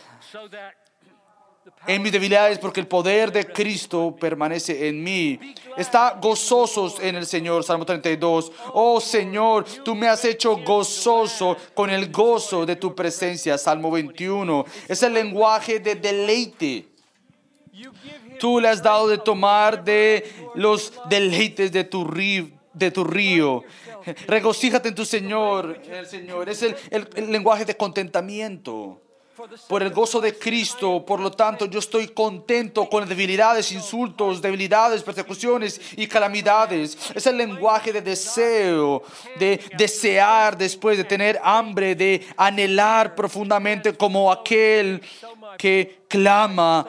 en 1.87 2.03
mis 2.03 2.13
debilidades 2.13 2.59
porque 2.59 2.81
el 2.81 2.87
poder 2.87 3.33
de 3.33 3.47
Cristo 3.47 4.15
permanece 4.19 4.89
en 4.89 5.03
mí. 5.03 5.39
Está 5.77 6.19
gozosos 6.21 7.01
en 7.01 7.17
el 7.17 7.27
Señor, 7.27 7.65
Salmo 7.65 7.85
32. 7.85 8.53
Oh 8.73 9.01
Señor, 9.01 9.65
tú 9.85 9.95
me 9.95 10.09
has 10.09 10.25
hecho 10.25 10.57
gozoso 10.59 11.57
con 11.75 11.91
el 11.91 12.11
gozo 12.11 12.65
de 12.67 12.77
tu 12.77 12.95
presencia, 12.95 13.59
Salmo 13.59 13.91
21. 13.91 14.65
Es 14.87 15.03
el 15.03 15.15
lenguaje 15.15 15.81
de 15.81 15.95
deleite. 15.95 16.88
Tú 18.39 18.61
le 18.61 18.69
has 18.69 18.83
dado 18.83 19.09
de 19.09 19.19
tomar 19.19 19.83
de 19.85 20.31
los 20.55 20.93
deleites 21.09 21.73
de 21.73 21.85
tu 21.85 22.05
río. 22.05 22.49
De 22.73 22.91
tu 22.91 23.03
río. 23.05 23.65
Regocíjate 24.27 24.89
en 24.89 24.95
tu 24.95 25.05
Señor, 25.05 25.81
el 25.91 26.07
Señor. 26.07 26.49
Es 26.49 26.63
el, 26.63 26.77
el- 26.91 27.09
el 27.17 27.33
lenguaje 27.33 27.65
de 27.65 27.77
contentamiento. 27.77 29.01
por 29.69 29.85
el 29.85 29.91
gozo 29.91 30.21
de 30.21 30.37
Cristo. 30.37 31.05
Por 31.07 31.21
lo 31.21 31.31
tanto, 31.31 31.67
yo 31.67 31.79
estoy 31.79 32.09
contento 32.09 32.89
con 32.89 33.09
debilidades, 33.09 33.71
insultos, 33.71 34.43
debilidades, 34.43 35.05
persecuciones 35.05 35.81
y 35.97 36.09
calamidades. 36.09 36.99
Es 37.15 37.25
el 37.29 37.37
lenguaje 37.37 37.93
de 37.93 38.03
deseo, 38.03 39.03
de 39.39 39.61
desear 39.77 40.59
después 40.59 40.97
de 40.99 41.05
tener 41.05 41.39
hambre, 41.45 41.95
de 41.95 42.27
anhelar 42.37 43.15
profundamente 43.15 43.93
como 43.97 44.33
aquel 44.33 45.01
que 45.57 46.01
clama 46.09 46.85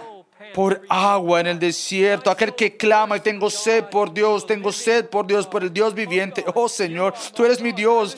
por 0.54 0.82
agua 0.90 1.40
en 1.40 1.48
el 1.48 1.60
desierto, 1.60 2.30
aquel 2.30 2.56
que 2.56 2.76
clama 2.76 3.18
y 3.18 3.22
tengo 3.22 3.50
sed 3.50 3.86
por 3.86 4.14
Dios, 4.14 4.46
tengo 4.46 4.72
sed 4.72 5.06
por 5.06 5.26
Dios, 5.26 5.48
por 5.48 5.64
el 5.64 5.74
Dios 5.74 5.94
viviente. 5.94 6.44
Oh 6.54 6.70
Señor, 6.70 7.14
tú 7.34 7.46
eres 7.46 7.62
mi 7.62 7.72
Dios. 7.72 8.16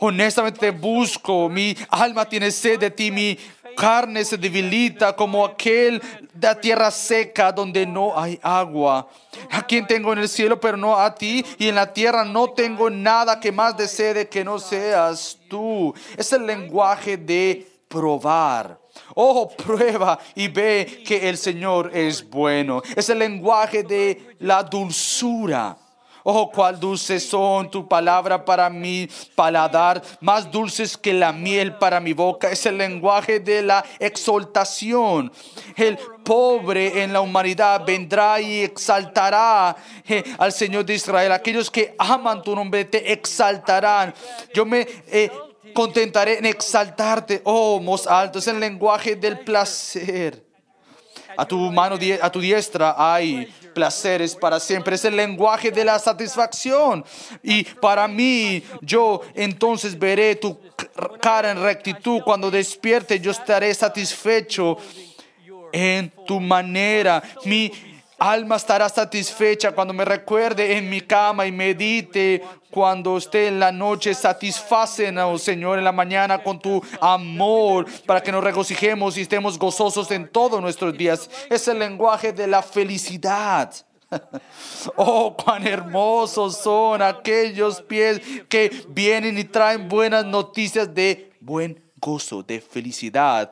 Honestamente 0.00 0.60
te 0.60 0.70
busco, 0.70 1.48
mi 1.48 1.76
alma 1.90 2.24
tiene 2.24 2.52
sed 2.52 2.78
de 2.78 2.90
ti, 2.90 3.10
mi 3.10 3.36
carne 3.76 4.24
se 4.24 4.36
debilita 4.36 5.14
como 5.14 5.44
aquel 5.44 6.02
de 6.34 6.54
tierra 6.56 6.90
seca 6.90 7.52
donde 7.52 7.86
no 7.86 8.18
hay 8.18 8.38
agua. 8.42 9.08
A 9.50 9.62
quien 9.62 9.86
tengo 9.86 10.12
en 10.12 10.18
el 10.20 10.28
cielo, 10.28 10.60
pero 10.60 10.76
no 10.76 10.98
a 10.98 11.14
ti, 11.14 11.44
y 11.58 11.68
en 11.68 11.76
la 11.76 11.92
tierra 11.92 12.24
no 12.24 12.50
tengo 12.50 12.90
nada 12.90 13.38
que 13.38 13.52
más 13.52 13.76
desee 13.76 14.28
que 14.28 14.44
no 14.44 14.58
seas 14.58 15.38
tú. 15.48 15.94
Es 16.16 16.32
el 16.32 16.46
lenguaje 16.46 17.16
de 17.16 17.68
probar. 17.88 18.78
Oh, 19.14 19.48
prueba 19.48 20.18
y 20.34 20.48
ve 20.48 21.02
que 21.06 21.28
el 21.28 21.36
Señor 21.36 21.90
es 21.94 22.28
bueno. 22.28 22.82
Es 22.96 23.08
el 23.08 23.18
lenguaje 23.18 23.82
de 23.82 24.36
la 24.40 24.62
dulzura. 24.62 25.76
Oh, 26.30 26.50
cuál 26.50 26.78
dulces 26.78 27.26
son 27.26 27.70
tu 27.70 27.88
palabra 27.88 28.44
para 28.44 28.68
mi 28.68 29.08
paladar, 29.34 30.02
más 30.20 30.50
dulces 30.50 30.94
que 30.94 31.14
la 31.14 31.32
miel 31.32 31.76
para 31.76 32.00
mi 32.00 32.12
boca. 32.12 32.50
Es 32.50 32.66
el 32.66 32.76
lenguaje 32.76 33.40
de 33.40 33.62
la 33.62 33.82
exaltación. 33.98 35.32
El 35.74 35.96
pobre 36.24 37.02
en 37.02 37.14
la 37.14 37.22
humanidad 37.22 37.82
vendrá 37.86 38.42
y 38.42 38.60
exaltará 38.60 39.74
eh, 40.06 40.22
al 40.36 40.52
Señor 40.52 40.84
de 40.84 40.96
Israel. 40.96 41.32
Aquellos 41.32 41.70
que 41.70 41.94
aman 41.98 42.42
tu 42.42 42.54
nombre 42.54 42.84
te 42.84 43.10
exaltarán. 43.10 44.12
Yo 44.52 44.66
me 44.66 44.86
eh, 45.06 45.30
contentaré 45.74 46.38
en 46.38 46.46
exaltarte, 46.46 47.40
oh, 47.44 47.80
most 47.80 48.06
alto. 48.06 48.38
Es 48.38 48.46
el 48.46 48.60
lenguaje 48.60 49.16
del 49.16 49.40
placer. 49.40 50.44
A 51.36 51.46
tu 51.46 51.56
mano, 51.70 51.96
a 52.20 52.32
tu 52.32 52.40
diestra 52.40 52.94
hay 52.98 53.46
placeres 53.72 54.34
para 54.34 54.58
siempre. 54.58 54.96
Es 54.96 55.04
el 55.04 55.14
lenguaje 55.14 55.70
de 55.70 55.84
la 55.84 55.98
satisfacción. 55.98 57.04
Y 57.42 57.62
para 57.62 58.08
mí, 58.08 58.62
yo 58.80 59.20
entonces 59.34 59.96
veré 59.96 60.34
tu 60.34 60.58
cara 61.20 61.52
en 61.52 61.62
rectitud. 61.62 62.22
Cuando 62.24 62.50
despierte, 62.50 63.20
yo 63.20 63.30
estaré 63.30 63.72
satisfecho 63.72 64.78
en 65.72 66.12
tu 66.26 66.40
manera. 66.40 67.22
Mi 67.44 67.70
alma 68.18 68.56
estará 68.56 68.88
satisfecha 68.88 69.72
cuando 69.72 69.94
me 69.94 70.04
recuerde 70.04 70.76
en 70.76 70.90
mi 70.90 71.00
cama 71.00 71.46
y 71.46 71.52
medite 71.52 72.42
cuando 72.70 73.16
esté 73.16 73.48
en 73.48 73.60
la 73.60 73.72
noche. 73.72 74.12
Satisfácenos, 74.14 75.42
Señor, 75.42 75.78
en 75.78 75.84
la 75.84 75.92
mañana 75.92 76.42
con 76.42 76.58
tu 76.58 76.82
amor 77.00 77.86
para 78.04 78.20
que 78.20 78.32
nos 78.32 78.42
regocijemos 78.42 79.16
y 79.16 79.22
estemos 79.22 79.58
gozosos 79.58 80.10
en 80.10 80.28
todos 80.28 80.60
nuestros 80.60 80.96
días. 80.96 81.30
Es 81.48 81.68
el 81.68 81.78
lenguaje 81.78 82.32
de 82.32 82.46
la 82.46 82.62
felicidad. 82.62 83.72
Oh, 84.96 85.36
cuán 85.36 85.66
hermosos 85.66 86.56
son 86.56 87.02
aquellos 87.02 87.82
pies 87.82 88.22
que 88.48 88.84
vienen 88.88 89.36
y 89.36 89.44
traen 89.44 89.86
buenas 89.86 90.24
noticias 90.24 90.94
de 90.94 91.30
buen 91.40 91.87
gozo, 92.00 92.42
de 92.42 92.60
felicidad, 92.60 93.50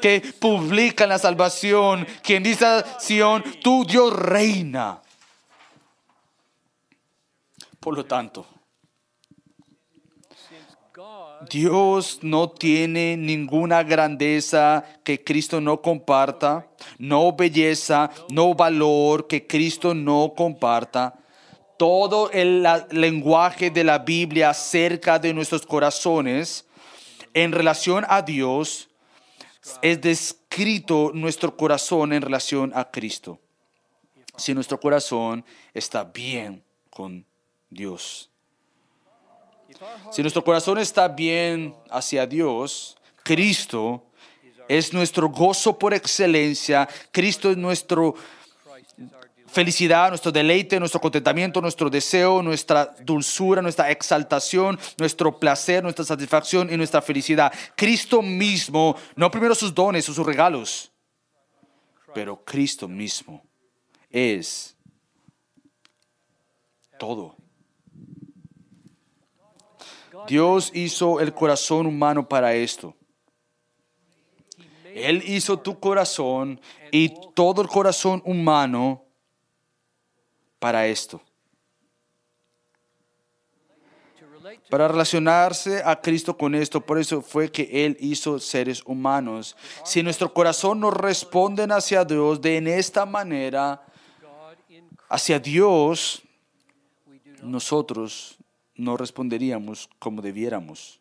que 0.00 0.20
publican 0.38 1.08
la 1.08 1.18
salvación, 1.18 2.06
quien 2.22 2.42
dice 2.42 2.64
a 2.66 3.00
Sión, 3.00 3.42
tu 3.62 3.84
Dios 3.84 4.12
reina. 4.12 5.00
Por 7.80 7.96
lo 7.96 8.04
tanto, 8.04 8.46
Dios 11.48 12.18
no 12.22 12.50
tiene 12.50 13.16
ninguna 13.16 13.82
grandeza 13.82 14.84
que 15.04 15.22
Cristo 15.22 15.60
no 15.60 15.80
comparta, 15.80 16.66
no 16.98 17.32
belleza, 17.32 18.10
no 18.30 18.54
valor 18.54 19.26
que 19.28 19.46
Cristo 19.46 19.94
no 19.94 20.34
comparta. 20.36 21.14
Todo 21.76 22.30
el 22.32 22.66
lenguaje 22.90 23.70
de 23.70 23.84
la 23.84 23.98
Biblia 23.98 24.50
acerca 24.50 25.18
de 25.20 25.32
nuestros 25.32 25.64
corazones 25.64 26.67
en 27.42 27.52
relación 27.52 28.04
a 28.08 28.22
Dios 28.22 28.88
es 29.82 30.00
descrito 30.00 31.12
nuestro 31.14 31.56
corazón 31.56 32.12
en 32.12 32.22
relación 32.22 32.72
a 32.74 32.90
Cristo. 32.90 33.38
Si 34.36 34.54
nuestro 34.54 34.80
corazón 34.80 35.44
está 35.74 36.04
bien 36.04 36.64
con 36.90 37.24
Dios. 37.70 38.30
Si 40.10 40.22
nuestro 40.22 40.42
corazón 40.42 40.78
está 40.78 41.08
bien 41.08 41.74
hacia 41.90 42.26
Dios, 42.26 42.96
Cristo 43.22 44.04
es 44.68 44.92
nuestro 44.92 45.28
gozo 45.28 45.78
por 45.78 45.94
excelencia, 45.94 46.88
Cristo 47.12 47.50
es 47.50 47.56
nuestro 47.56 48.14
felicidad, 49.48 50.08
nuestro 50.10 50.30
deleite, 50.30 50.78
nuestro 50.78 51.00
contentamiento, 51.00 51.60
nuestro 51.60 51.90
deseo, 51.90 52.42
nuestra 52.42 52.94
dulzura, 53.00 53.62
nuestra 53.62 53.90
exaltación, 53.90 54.78
nuestro 54.98 55.38
placer, 55.38 55.82
nuestra 55.82 56.04
satisfacción 56.04 56.72
y 56.72 56.76
nuestra 56.76 57.02
felicidad. 57.02 57.52
Cristo 57.74 58.22
mismo, 58.22 58.96
no 59.16 59.30
primero 59.30 59.54
sus 59.54 59.74
dones 59.74 60.08
o 60.08 60.14
sus 60.14 60.26
regalos, 60.26 60.92
pero 62.14 62.44
Cristo 62.44 62.86
mismo 62.86 63.42
es 64.10 64.76
todo. 66.98 67.36
Dios 70.26 70.70
hizo 70.74 71.20
el 71.20 71.32
corazón 71.32 71.86
humano 71.86 72.28
para 72.28 72.54
esto. 72.54 72.94
Él 74.94 75.22
hizo 75.26 75.58
tu 75.58 75.78
corazón 75.78 76.60
y 76.90 77.14
todo 77.34 77.62
el 77.62 77.68
corazón 77.68 78.20
humano 78.24 79.07
para 80.58 80.86
esto. 80.86 81.20
Para 84.70 84.88
relacionarse 84.88 85.82
a 85.84 86.00
Cristo 86.00 86.36
con 86.36 86.54
esto, 86.54 86.80
por 86.80 86.98
eso 86.98 87.22
fue 87.22 87.50
que 87.50 87.86
Él 87.86 87.96
hizo 88.00 88.38
seres 88.38 88.82
humanos. 88.84 89.56
Si 89.84 90.02
nuestro 90.02 90.32
corazón 90.32 90.80
no 90.80 90.90
responden 90.90 91.72
hacia 91.72 92.04
Dios 92.04 92.40
de 92.40 92.56
en 92.56 92.68
esta 92.68 93.04
manera, 93.04 93.84
hacia 95.08 95.38
Dios, 95.38 96.22
nosotros 97.42 98.36
no 98.74 98.96
responderíamos 98.96 99.88
como 99.98 100.22
debiéramos. 100.22 101.00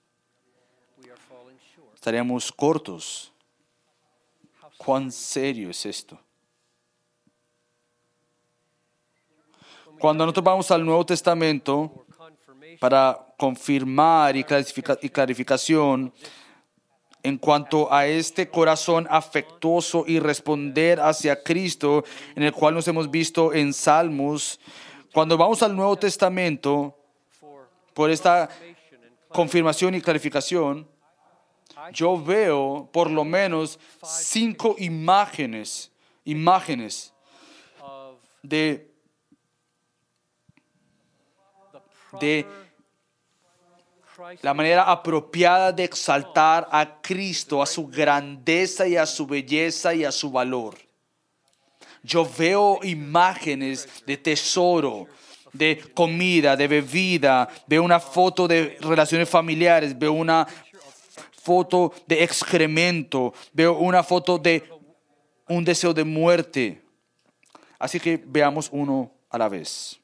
Estaríamos 1.93 2.51
cortos. 2.51 3.31
¿Cuán 4.77 5.11
serio 5.11 5.69
es 5.69 5.85
esto? 5.85 6.19
Cuando 9.99 10.25
nosotros 10.25 10.43
vamos 10.43 10.71
al 10.71 10.85
Nuevo 10.85 11.05
Testamento 11.05 12.05
para 12.79 13.17
confirmar 13.37 14.35
y, 14.35 14.43
clarifica- 14.43 14.97
y 15.01 15.09
clarificación 15.09 16.13
en 17.23 17.37
cuanto 17.37 17.91
a 17.91 18.05
este 18.05 18.49
corazón 18.49 19.07
afectuoso 19.09 20.05
y 20.07 20.19
responder 20.19 20.99
hacia 20.99 21.41
Cristo, 21.43 22.03
en 22.35 22.43
el 22.43 22.53
cual 22.53 22.75
nos 22.75 22.87
hemos 22.87 23.09
visto 23.09 23.53
en 23.53 23.73
Salmos, 23.73 24.59
cuando 25.13 25.35
vamos 25.37 25.63
al 25.63 25.75
Nuevo 25.75 25.97
Testamento, 25.97 26.95
por 27.93 28.11
esta 28.11 28.49
confirmación 29.29 29.95
y 29.95 30.01
clarificación, 30.01 30.87
yo 31.91 32.21
veo 32.21 32.87
por 32.93 33.09
lo 33.09 33.23
menos 33.25 33.79
cinco 34.03 34.75
imágenes, 34.77 35.91
imágenes 36.23 37.13
de, 38.43 38.91
de 42.19 42.45
la 44.41 44.53
manera 44.53 44.83
apropiada 44.83 45.71
de 45.71 45.83
exaltar 45.83 46.67
a 46.71 47.01
Cristo, 47.01 47.61
a 47.61 47.65
su 47.65 47.87
grandeza 47.87 48.87
y 48.87 48.97
a 48.97 49.05
su 49.05 49.27
belleza 49.27 49.93
y 49.93 50.03
a 50.03 50.11
su 50.11 50.31
valor. 50.31 50.75
Yo 52.03 52.27
veo 52.37 52.79
imágenes 52.83 53.87
de 54.05 54.17
tesoro, 54.17 55.07
de 55.53 55.79
comida, 55.93 56.55
de 56.55 56.67
bebida, 56.67 57.47
veo 57.67 57.83
una 57.83 57.99
foto 57.99 58.47
de 58.47 58.77
relaciones 58.81 59.29
familiares, 59.29 59.97
veo 59.97 60.13
una 60.13 60.47
foto 61.43 61.93
de 62.05 62.23
excremento, 62.23 63.33
veo 63.53 63.77
una 63.77 64.03
foto 64.03 64.37
de 64.37 64.63
un 65.47 65.63
deseo 65.63 65.93
de 65.93 66.03
muerte. 66.03 66.81
Así 67.79 67.99
que 67.99 68.21
veamos 68.25 68.69
uno 68.71 69.11
a 69.29 69.37
la 69.37 69.49
vez. 69.49 69.99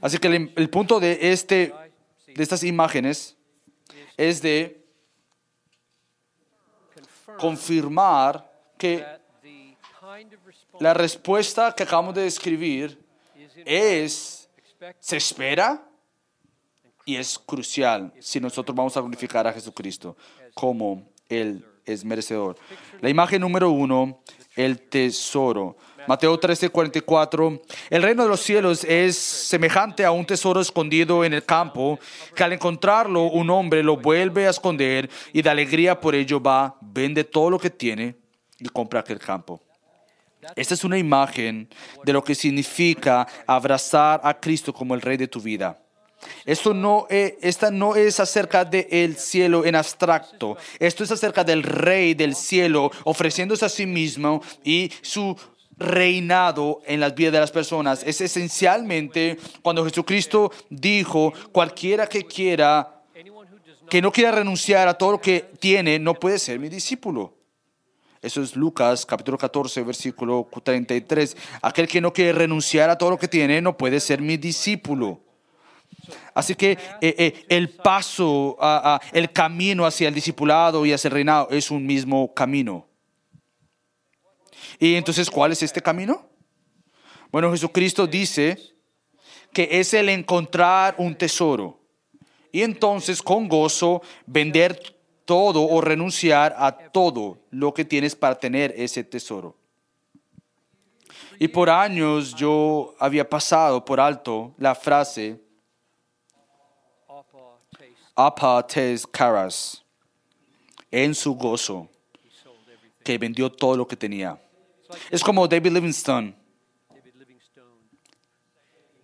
Así 0.00 0.18
que 0.18 0.28
el, 0.28 0.70
punto 0.70 1.00
de, 1.00 1.32
este, 1.32 1.72
de 2.26 2.42
estas 2.42 2.62
imágenes 2.62 3.36
es 4.16 4.42
de 4.42 4.84
confirmar 7.38 8.50
que 8.78 9.04
la 10.78 10.94
respuesta 10.94 11.74
que 11.74 11.82
acabamos 11.82 12.14
de 12.14 12.22
describir 12.22 12.98
es, 13.64 14.48
se 14.98 15.16
espera 15.16 15.86
y 17.04 17.16
es 17.16 17.38
crucial 17.38 18.12
si 18.20 18.40
nosotros 18.40 18.74
vamos 18.74 18.96
a 18.96 19.00
glorificar 19.00 19.46
a 19.46 19.52
Jesucristo 19.52 20.16
como 20.54 21.08
Él 21.28 21.64
es 21.84 22.04
merecedor. 22.04 22.56
La 23.00 23.08
imagen 23.08 23.40
número 23.40 23.70
uno, 23.70 24.20
el 24.56 24.80
tesoro. 24.80 25.76
Mateo 26.06 26.38
13, 26.38 26.70
44. 26.70 27.62
El 27.90 28.02
reino 28.02 28.22
de 28.22 28.28
los 28.28 28.40
cielos 28.40 28.84
es 28.84 29.16
semejante 29.16 30.04
a 30.04 30.10
un 30.10 30.24
tesoro 30.24 30.60
escondido 30.60 31.24
en 31.24 31.34
el 31.34 31.44
campo, 31.44 31.98
que 32.34 32.44
al 32.44 32.52
encontrarlo 32.52 33.24
un 33.24 33.50
hombre 33.50 33.82
lo 33.82 33.96
vuelve 33.96 34.46
a 34.46 34.50
esconder 34.50 35.10
y 35.32 35.42
de 35.42 35.50
alegría 35.50 36.00
por 36.00 36.14
ello 36.14 36.40
va, 36.40 36.76
vende 36.80 37.24
todo 37.24 37.50
lo 37.50 37.58
que 37.58 37.70
tiene 37.70 38.16
y 38.58 38.68
compra 38.68 39.00
aquel 39.00 39.18
campo. 39.18 39.60
Esta 40.56 40.74
es 40.74 40.84
una 40.84 40.98
imagen 40.98 41.68
de 42.04 42.12
lo 42.12 42.24
que 42.24 42.34
significa 42.34 43.26
abrazar 43.46 44.20
a 44.24 44.38
Cristo 44.38 44.72
como 44.72 44.94
el 44.94 45.02
Rey 45.02 45.16
de 45.16 45.28
tu 45.28 45.40
vida. 45.40 45.78
Esto 46.44 46.74
no 46.74 47.06
es, 47.08 47.34
esta 47.40 47.70
no 47.70 47.96
es 47.96 48.20
acerca 48.20 48.64
del 48.64 49.16
cielo 49.16 49.64
en 49.64 49.74
abstracto. 49.74 50.56
Esto 50.78 51.04
es 51.04 51.10
acerca 51.10 51.44
del 51.44 51.62
Rey 51.62 52.14
del 52.14 52.34
cielo 52.34 52.90
ofreciéndose 53.04 53.64
a 53.64 53.68
sí 53.68 53.86
mismo 53.86 54.42
y 54.64 54.90
su 55.02 55.36
reinado 55.80 56.80
en 56.86 57.00
las 57.00 57.14
vidas 57.14 57.32
de 57.32 57.40
las 57.40 57.50
personas. 57.50 58.02
Es 58.06 58.20
esencialmente 58.20 59.36
cuando 59.62 59.84
Jesucristo 59.84 60.52
dijo, 60.68 61.32
cualquiera 61.50 62.06
que 62.06 62.24
quiera, 62.24 63.02
que 63.88 64.00
no 64.02 64.12
quiera 64.12 64.30
renunciar 64.30 64.86
a 64.86 64.94
todo 64.94 65.12
lo 65.12 65.20
que 65.20 65.40
tiene, 65.58 65.98
no 65.98 66.14
puede 66.14 66.38
ser 66.38 66.60
mi 66.60 66.68
discípulo. 66.68 67.34
Eso 68.22 68.42
es 68.42 68.54
Lucas 68.54 69.06
capítulo 69.06 69.38
14, 69.38 69.82
versículo 69.82 70.46
33. 70.62 71.36
Aquel 71.62 71.88
que 71.88 72.02
no 72.02 72.12
quiere 72.12 72.34
renunciar 72.34 72.90
a 72.90 72.98
todo 72.98 73.10
lo 73.10 73.18
que 73.18 73.28
tiene, 73.28 73.62
no 73.62 73.76
puede 73.76 73.98
ser 73.98 74.20
mi 74.20 74.36
discípulo. 74.36 75.20
Así 76.34 76.54
que 76.54 76.72
eh, 76.72 76.78
eh, 77.18 77.44
el 77.48 77.70
paso, 77.70 78.56
a- 78.60 79.00
el 79.12 79.32
camino 79.32 79.86
hacia 79.86 80.08
el 80.08 80.14
discipulado 80.14 80.84
y 80.84 80.92
hacia 80.92 81.08
el 81.08 81.14
reinado 81.14 81.48
es 81.50 81.70
un 81.70 81.86
mismo 81.86 82.32
camino. 82.34 82.86
Y 84.80 84.94
entonces, 84.94 85.30
¿cuál 85.30 85.52
es 85.52 85.62
este 85.62 85.82
camino? 85.82 86.26
Bueno, 87.30 87.52
Jesucristo 87.52 88.06
dice 88.06 88.58
que 89.52 89.68
es 89.70 89.92
el 89.92 90.08
encontrar 90.08 90.94
un 90.96 91.14
tesoro. 91.14 91.78
Y 92.50 92.62
entonces, 92.62 93.22
con 93.22 93.46
gozo, 93.46 94.02
vender 94.26 94.96
todo 95.26 95.62
o 95.62 95.80
renunciar 95.80 96.54
a 96.58 96.72
todo 96.72 97.38
lo 97.50 97.72
que 97.74 97.84
tienes 97.84 98.16
para 98.16 98.34
tener 98.34 98.74
ese 98.76 99.04
tesoro. 99.04 99.54
Y 101.38 101.46
por 101.48 101.70
años 101.70 102.34
yo 102.34 102.94
había 102.98 103.28
pasado 103.28 103.84
por 103.84 104.00
alto 104.00 104.54
la 104.58 104.74
frase 104.74 105.40
apa 107.06 107.64
taste 107.70 107.94
apa 108.16 108.66
tes 108.66 109.06
caras 109.06 109.84
en 110.90 111.14
su 111.14 111.34
gozo 111.34 111.88
que 113.04 113.16
vendió 113.16 113.50
todo 113.50 113.76
lo 113.76 113.86
que 113.86 113.96
tenía. 113.96 114.38
Es 115.10 115.22
como 115.22 115.46
David 115.46 115.72
Livingstone 115.72 116.40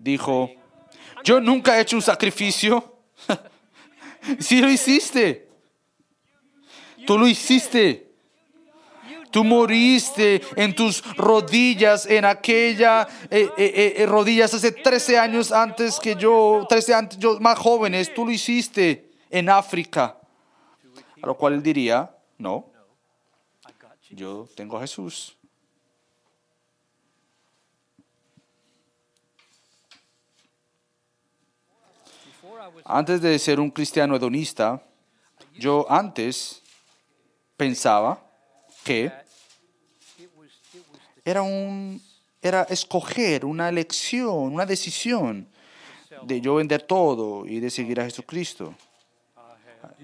dijo, 0.06 0.50
yo 1.24 1.40
nunca 1.40 1.76
he 1.76 1.82
hecho 1.82 1.96
un 1.96 2.02
sacrificio. 2.02 2.94
Sí 4.40 4.60
lo 4.60 4.68
hiciste. 4.68 5.48
Tú 7.06 7.16
lo 7.16 7.28
hiciste. 7.28 8.10
Tú 9.30 9.44
moriste 9.44 10.42
en 10.56 10.74
tus 10.74 11.04
rodillas, 11.16 12.06
en 12.06 12.24
aquella 12.24 13.06
eh, 13.30 13.48
eh, 13.56 13.94
eh, 13.98 14.06
rodillas 14.06 14.52
hace 14.52 14.72
13 14.72 15.16
años 15.16 15.52
antes 15.52 16.00
que 16.00 16.16
yo, 16.16 16.66
13 16.68 16.94
años 16.94 17.18
yo, 17.18 17.38
más 17.38 17.56
jóvenes, 17.56 18.12
tú 18.12 18.24
lo 18.24 18.32
hiciste 18.32 19.12
en 19.30 19.48
África. 19.48 20.18
A 21.22 21.26
lo 21.26 21.36
cual 21.36 21.52
él 21.52 21.62
diría, 21.62 22.12
no, 22.38 22.66
yo 24.10 24.48
tengo 24.56 24.76
a 24.76 24.80
Jesús. 24.80 25.36
Antes 32.84 33.20
de 33.20 33.38
ser 33.38 33.60
un 33.60 33.70
cristiano 33.70 34.16
hedonista, 34.16 34.82
yo 35.58 35.86
antes 35.88 36.62
pensaba 37.56 38.20
que 38.84 39.12
era 41.24 41.42
un 41.42 42.00
era 42.40 42.62
escoger 42.64 43.44
una 43.44 43.68
elección, 43.68 44.54
una 44.54 44.66
decisión 44.66 45.48
de 46.22 46.40
yo 46.40 46.56
vender 46.56 46.82
todo 46.82 47.46
y 47.46 47.60
de 47.60 47.70
seguir 47.70 48.00
a 48.00 48.04
Jesucristo. 48.04 48.74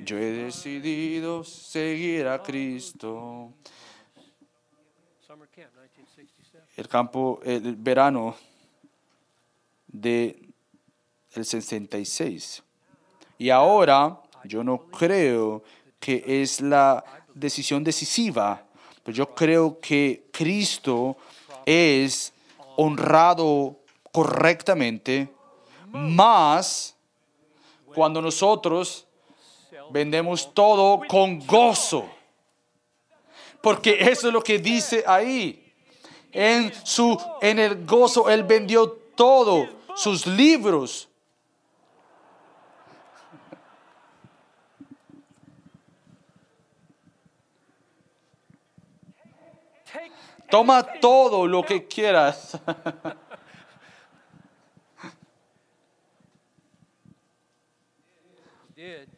Yo 0.04 0.16
he 0.18 0.44
decidido 0.44 1.44
seguir 1.44 2.26
a 2.26 2.42
Cristo. 2.42 3.52
summer 5.26 5.48
camp 5.48 5.72
1967 5.74 6.64
El 6.76 6.88
campo, 6.88 7.40
el 7.44 7.76
verano 7.76 8.34
de 9.86 10.51
el 11.34 11.44
66. 11.44 12.62
Y 13.38 13.50
ahora 13.50 14.20
yo 14.44 14.62
no 14.62 14.86
creo 14.86 15.62
que 15.98 16.22
es 16.26 16.60
la 16.60 17.04
decisión 17.34 17.84
decisiva, 17.84 18.64
pero 19.02 19.16
yo 19.16 19.34
creo 19.34 19.78
que 19.80 20.28
Cristo 20.32 21.16
es 21.64 22.32
honrado 22.76 23.78
correctamente 24.10 25.28
más 25.90 26.94
cuando 27.94 28.22
nosotros 28.22 29.06
vendemos 29.90 30.52
todo 30.54 31.02
con 31.06 31.44
gozo. 31.46 32.08
Porque 33.60 33.98
eso 34.00 34.28
es 34.28 34.32
lo 34.32 34.42
que 34.42 34.58
dice 34.58 35.04
ahí. 35.06 35.58
En 36.32 36.72
su 36.84 37.20
en 37.40 37.58
el 37.58 37.84
gozo 37.84 38.28
él 38.30 38.42
vendió 38.42 38.90
todo, 39.14 39.68
sus 39.94 40.26
libros. 40.26 41.08
Toma 50.52 50.82
todo 51.00 51.46
lo 51.46 51.62
que 51.62 51.86
quieras. 51.86 52.60
Él 58.76 59.08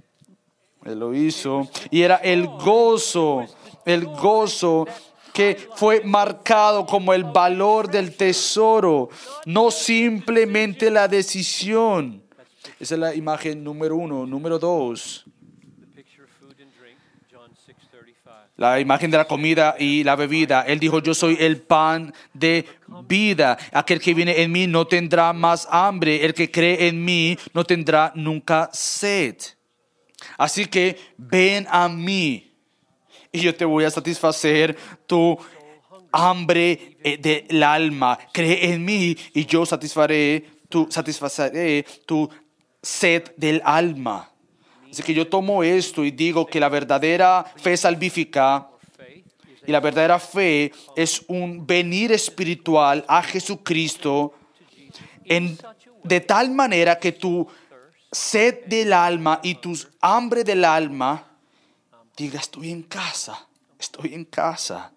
lo 0.84 1.12
hizo. 1.12 1.68
Y 1.90 2.02
era 2.02 2.18
el 2.18 2.46
gozo, 2.46 3.46
el 3.84 4.06
gozo 4.06 4.86
que 5.32 5.56
fue 5.74 6.02
marcado 6.04 6.86
como 6.86 7.12
el 7.12 7.24
valor 7.24 7.90
del 7.90 8.16
tesoro, 8.16 9.08
no 9.44 9.72
simplemente 9.72 10.88
la 10.88 11.08
decisión. 11.08 12.22
Esa 12.78 12.94
es 12.94 13.00
la 13.00 13.12
imagen 13.12 13.64
número 13.64 13.96
uno. 13.96 14.24
Número 14.24 14.60
dos, 14.60 15.23
la 18.56 18.78
imagen 18.78 19.10
de 19.10 19.18
la 19.18 19.26
comida 19.26 19.74
y 19.78 20.04
la 20.04 20.16
bebida. 20.16 20.62
Él 20.62 20.78
dijo, 20.78 21.00
yo 21.00 21.14
soy 21.14 21.36
el 21.40 21.60
pan 21.60 22.14
de 22.32 22.64
vida. 23.08 23.58
Aquel 23.72 24.00
que 24.00 24.14
viene 24.14 24.42
en 24.42 24.52
mí 24.52 24.66
no 24.66 24.86
tendrá 24.86 25.32
más 25.32 25.66
hambre. 25.70 26.24
El 26.24 26.34
que 26.34 26.50
cree 26.50 26.86
en 26.86 27.04
mí 27.04 27.36
no 27.52 27.64
tendrá 27.64 28.12
nunca 28.14 28.70
sed. 28.72 29.36
Así 30.38 30.66
que 30.66 30.96
ven 31.16 31.66
a 31.70 31.88
mí 31.88 32.52
y 33.32 33.40
yo 33.40 33.54
te 33.54 33.64
voy 33.64 33.84
a 33.84 33.90
satisfacer 33.90 34.76
tu 35.06 35.36
hambre 36.12 36.96
eh, 37.02 37.18
del 37.18 37.62
alma. 37.62 38.16
Cree 38.32 38.72
en 38.72 38.84
mí 38.84 39.16
y 39.34 39.44
yo 39.44 39.66
satisfaré 39.66 40.44
tu, 40.68 40.86
satisfaceré 40.88 41.84
tu 42.06 42.30
sed 42.80 43.32
del 43.36 43.60
alma. 43.64 44.30
Así 44.94 45.02
que 45.02 45.12
yo 45.12 45.26
tomo 45.26 45.64
esto 45.64 46.04
y 46.04 46.12
digo 46.12 46.46
que 46.46 46.60
la 46.60 46.68
verdadera 46.68 47.44
fe 47.56 47.76
salvífica 47.76 48.68
y 49.66 49.72
la 49.72 49.80
verdadera 49.80 50.20
fe 50.20 50.70
es 50.94 51.24
un 51.26 51.66
venir 51.66 52.12
espiritual 52.12 53.04
a 53.08 53.20
Jesucristo 53.20 54.34
en, 55.24 55.58
de 56.04 56.20
tal 56.20 56.52
manera 56.52 56.96
que 57.00 57.10
tu 57.10 57.44
sed 58.12 58.66
del 58.66 58.92
alma 58.92 59.40
y 59.42 59.56
tus 59.56 59.88
hambre 60.00 60.44
del 60.44 60.64
alma 60.64 61.26
diga 62.16 62.38
estoy 62.38 62.70
en 62.70 62.84
casa, 62.84 63.48
estoy 63.76 64.14
en 64.14 64.24
casa. 64.26 64.92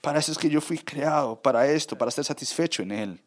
Para 0.00 0.20
eso 0.20 0.30
es 0.30 0.38
que 0.38 0.48
yo 0.48 0.60
fui 0.60 0.78
creado, 0.78 1.34
para 1.34 1.66
esto, 1.66 1.98
para 1.98 2.12
ser 2.12 2.24
satisfecho 2.24 2.84
en 2.84 2.92
Él. 2.92 3.20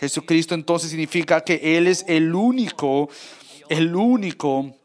Jesucristo 0.00 0.56
entonces 0.56 0.90
significa 0.90 1.42
que 1.42 1.76
Él 1.76 1.86
es 1.86 2.04
el 2.08 2.34
único, 2.34 3.08
el 3.68 3.94
único 3.94 4.79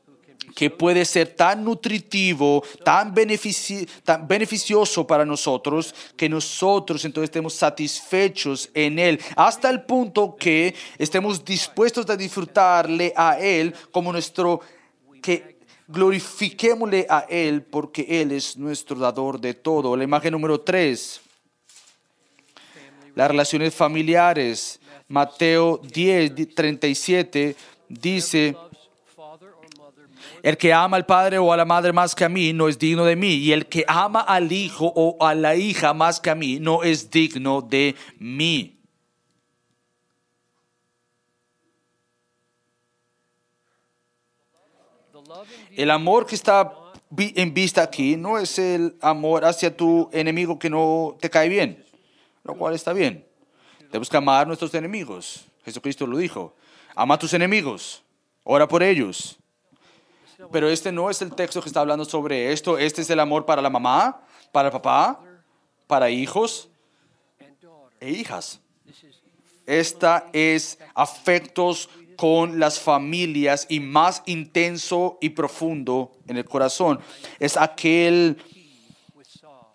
que 0.56 0.70
puede 0.70 1.04
ser 1.06 1.36
tan 1.36 1.64
nutritivo, 1.66 2.64
tan, 2.84 3.14
benefici- 3.14 3.88
tan 4.04 4.26
beneficioso 4.28 5.06
para 5.06 5.26
nosotros, 5.26 5.94
que 6.16 6.30
nosotros 6.30 7.04
entonces 7.04 7.28
estemos 7.28 7.54
satisfechos 7.54 8.70
en 8.74 8.98
Él, 8.98 9.20
hasta 9.36 9.70
el 9.70 9.84
punto 9.84 10.36
que 10.36 10.74
estemos 10.98 11.44
dispuestos 11.44 12.10
a 12.10 12.16
disfrutarle 12.16 13.14
a 13.16 13.38
Él 13.38 13.76
como 13.92 14.12
nuestro, 14.14 14.62
que 15.22 15.58
glorifiquémosle 15.88 17.06
a 17.10 17.26
Él 17.30 17.62
porque 17.62 18.06
Él 18.22 18.32
es 18.32 18.58
nuestro 18.58 18.98
dador 18.98 19.40
de 19.40 19.54
todo. 19.54 19.96
La 19.96 20.06
imagen 20.06 20.32
número 20.32 20.62
3, 20.62 21.22
las 23.14 23.28
relaciones 23.28 23.76
familiares. 23.76 24.80
Mateo 25.08 25.80
10, 25.84 26.56
37 26.56 27.56
dice, 27.88 28.58
el 30.46 30.58
que 30.60 30.72
ama 30.72 30.96
al 30.96 31.08
padre 31.08 31.40
o 31.40 31.52
a 31.52 31.58
la 31.58 31.66
madre 31.66 31.92
más 31.92 32.14
que 32.14 32.24
a 32.24 32.30
mí 32.30 32.54
no 32.54 32.68
es 32.68 32.78
digno 32.78 33.04
de 33.04 33.16
mí, 33.16 33.34
y 33.34 33.52
el 33.52 33.66
que 33.66 33.84
ama 33.88 34.22
al 34.22 34.52
hijo 34.52 34.94
o 34.96 35.18
a 35.26 35.34
la 35.34 35.56
hija 35.56 35.96
más 35.96 36.20
que 36.20 36.30
a 36.30 36.36
mí 36.36 36.60
no 36.60 36.84
es 36.84 37.10
digno 37.10 37.64
de 37.64 37.96
mí. 38.20 38.80
El 45.76 45.90
amor 45.90 46.28
que 46.28 46.36
está 46.36 46.72
en 47.18 47.54
vista 47.56 47.82
aquí 47.82 48.16
no 48.16 48.38
es 48.38 48.60
el 48.60 48.98
amor 49.02 49.46
hacia 49.46 49.76
tu 49.76 50.12
enemigo 50.14 50.60
que 50.60 50.70
no 50.70 51.18
te 51.20 51.32
cae 51.32 51.50
bien, 51.50 51.84
lo 52.44 52.56
cual 52.56 52.76
está 52.76 52.94
bien. 52.94 53.26
Tenemos 53.80 54.12
que 54.12 54.18
amar 54.18 54.44
a 54.44 54.46
nuestros 54.46 54.76
enemigos. 54.76 55.44
Jesucristo 55.64 56.06
lo 56.06 56.20
dijo. 56.20 56.56
Ama 56.94 57.16
a 57.16 57.18
tus 57.18 57.34
enemigos. 57.34 58.04
Ora 58.44 58.68
por 58.68 58.84
ellos. 58.84 59.40
Pero 60.52 60.70
este 60.70 60.92
no 60.92 61.10
es 61.10 61.22
el 61.22 61.34
texto 61.34 61.62
que 61.62 61.70
está 61.70 61.82
hablando 61.82 62.06
sobre 62.06 62.52
esto. 62.52 62.78
Este 62.78 63.02
es 63.02 63.10
el 63.10 63.20
amor 63.20 63.46
para 63.46 63.62
la 63.62 63.70
mamá, 63.70 64.22
para 64.52 64.68
el 64.68 64.72
papá, 64.72 65.20
para 65.88 66.10
hijos 66.10 66.70
e 68.00 68.12
hijas. 68.12 68.60
Esta 69.66 70.28
es 70.34 70.78
afectos 70.94 71.90
con 72.16 72.60
las 72.60 72.80
familias 72.80 73.66
y 73.70 73.80
más 73.80 74.24
intenso 74.26 75.18
y 75.22 75.30
profundo 75.30 76.12
en 76.28 76.38
el 76.38 76.46
corazón. 76.46 77.00
Es 77.40 77.58
aquel 77.58 78.38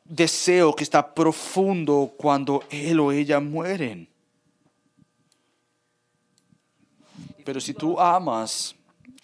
deseo 0.05 0.75
que 0.75 0.85
está 0.85 1.15
profundo 1.15 2.13
cuando 2.17 2.65
él 2.71 3.01
o 3.01 3.13
ella 3.13 3.41
mueren. 3.41 4.09
Pero 7.45 7.61
si 7.61 7.75
tú 7.75 7.99
amas 7.99 8.75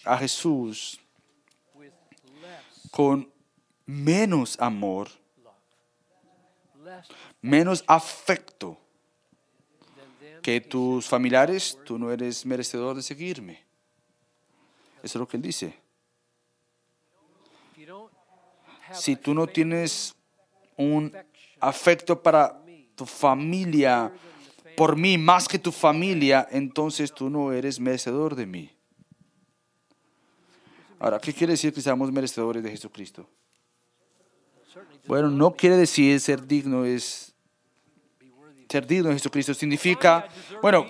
a 0.04 0.16
Jesús 0.18 1.00
con 2.96 3.30
menos 3.84 4.58
amor, 4.58 5.10
menos 7.42 7.84
afecto 7.86 8.78
que 10.40 10.62
tus 10.62 11.06
familiares, 11.06 11.78
tú 11.84 11.98
no 11.98 12.10
eres 12.10 12.46
merecedor 12.46 12.96
de 12.96 13.02
seguirme. 13.02 13.62
Eso 15.02 15.18
es 15.18 15.20
lo 15.20 15.28
que 15.28 15.36
él 15.36 15.42
dice. 15.42 15.78
Si 18.92 19.14
tú 19.16 19.34
no 19.34 19.46
tienes 19.46 20.16
un 20.78 21.14
afecto 21.60 22.22
para 22.22 22.62
tu 22.94 23.04
familia, 23.04 24.10
por 24.74 24.96
mí 24.96 25.18
más 25.18 25.48
que 25.48 25.58
tu 25.58 25.70
familia, 25.70 26.48
entonces 26.50 27.12
tú 27.12 27.28
no 27.28 27.52
eres 27.52 27.78
merecedor 27.78 28.34
de 28.34 28.46
mí. 28.46 28.75
Ahora, 30.98 31.18
¿qué 31.18 31.32
quiere 31.32 31.52
decir 31.52 31.72
que 31.72 31.80
seamos 31.80 32.10
merecedores 32.10 32.62
de 32.62 32.70
Jesucristo? 32.70 33.28
Bueno, 35.06 35.30
no 35.30 35.54
quiere 35.54 35.76
decir 35.76 36.18
ser 36.20 36.46
digno 36.46 36.84
es 36.84 37.34
ser 38.68 38.86
digno 38.86 39.08
de 39.08 39.14
Jesucristo. 39.14 39.54
Significa, 39.54 40.28
bueno, 40.60 40.86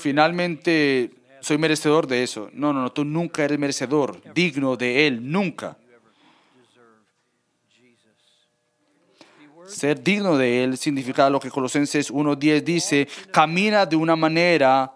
finalmente 0.00 1.10
soy 1.40 1.58
merecedor 1.58 2.06
de 2.06 2.22
eso. 2.22 2.50
No, 2.52 2.72
no, 2.72 2.82
no, 2.82 2.92
tú 2.92 3.04
nunca 3.04 3.44
eres 3.44 3.58
merecedor, 3.58 4.20
digno 4.34 4.76
de 4.76 5.06
él, 5.06 5.30
nunca. 5.30 5.76
Ser 9.68 10.02
digno 10.02 10.38
de 10.38 10.64
Él 10.64 10.78
significa 10.78 11.28
lo 11.28 11.38
que 11.38 11.50
Colosenses 11.50 12.10
1.10 12.10 12.62
dice, 12.62 13.08
camina 13.30 13.84
de 13.84 13.96
una 13.96 14.16
manera 14.16 14.94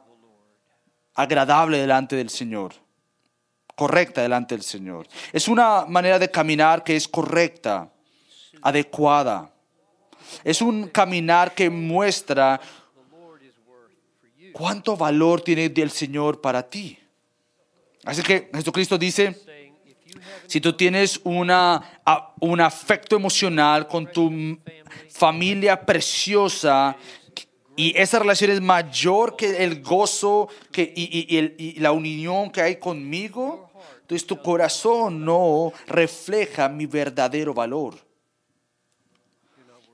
agradable 1.14 1.76
delante 1.76 2.16
del 2.16 2.30
Señor, 2.30 2.72
correcta 3.74 4.22
delante 4.22 4.54
del 4.54 4.64
Señor. 4.64 5.06
Es 5.32 5.48
una 5.48 5.84
manera 5.86 6.18
de 6.18 6.30
caminar 6.30 6.84
que 6.84 6.96
es 6.96 7.08
correcta, 7.08 7.90
adecuada. 8.62 9.50
Es 10.44 10.62
un 10.62 10.88
caminar 10.88 11.54
que 11.54 11.68
muestra 11.68 12.60
cuánto 14.52 14.96
valor 14.96 15.40
tiene 15.40 15.72
el 15.74 15.90
Señor 15.90 16.40
para 16.40 16.68
ti. 16.68 16.98
Así 18.04 18.22
que 18.22 18.50
Jesucristo 18.52 18.98
dice, 18.98 19.36
si 20.46 20.60
tú 20.60 20.72
tienes 20.74 21.20
una, 21.24 22.00
un 22.40 22.60
afecto 22.60 23.16
emocional 23.16 23.86
con 23.86 24.10
tu 24.10 24.58
familia 25.10 25.80
preciosa 25.80 26.96
y 27.76 27.96
esa 27.96 28.18
relación 28.18 28.50
es 28.50 28.60
mayor 28.60 29.36
que 29.36 29.64
el 29.64 29.82
gozo 29.82 30.48
que, 30.70 30.92
y, 30.94 31.26
y- 31.34 31.38
el- 31.38 31.54
y 31.58 31.80
la 31.80 31.92
unión 31.92 32.50
que 32.50 32.60
hay 32.60 32.76
conmigo, 32.76 33.70
entonces 34.02 34.26
tu 34.26 34.40
corazón 34.42 35.24
no 35.24 35.72
refleja 35.86 36.68
mi 36.68 36.86
verdadero 36.86 37.54
valor. 37.54 37.94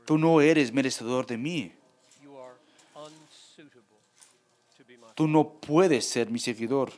Tú 0.04 0.16
no 0.18 0.40
eres 0.40 0.72
merecedor 0.72 1.26
de 1.26 1.36
mí. 1.36 1.72
Tú 5.14 5.28
no 5.28 5.48
puedes 5.48 6.04
ser 6.08 6.30
mi 6.30 6.38
seguidor. 6.38 6.92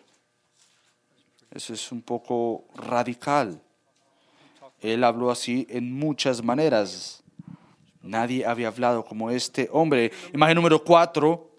Eso 1.50 1.74
es 1.74 1.90
un 1.90 2.00
poco 2.02 2.64
radical. 2.76 3.60
Él 4.80 5.02
habló 5.04 5.30
así 5.30 5.66
en 5.68 5.92
muchas 5.92 6.42
maneras. 6.42 7.19
Nadie 8.02 8.46
había 8.46 8.68
hablado 8.68 9.04
como 9.04 9.30
este 9.30 9.68
hombre. 9.72 10.12
Imagen 10.32 10.56
número 10.56 10.82
cuatro 10.82 11.50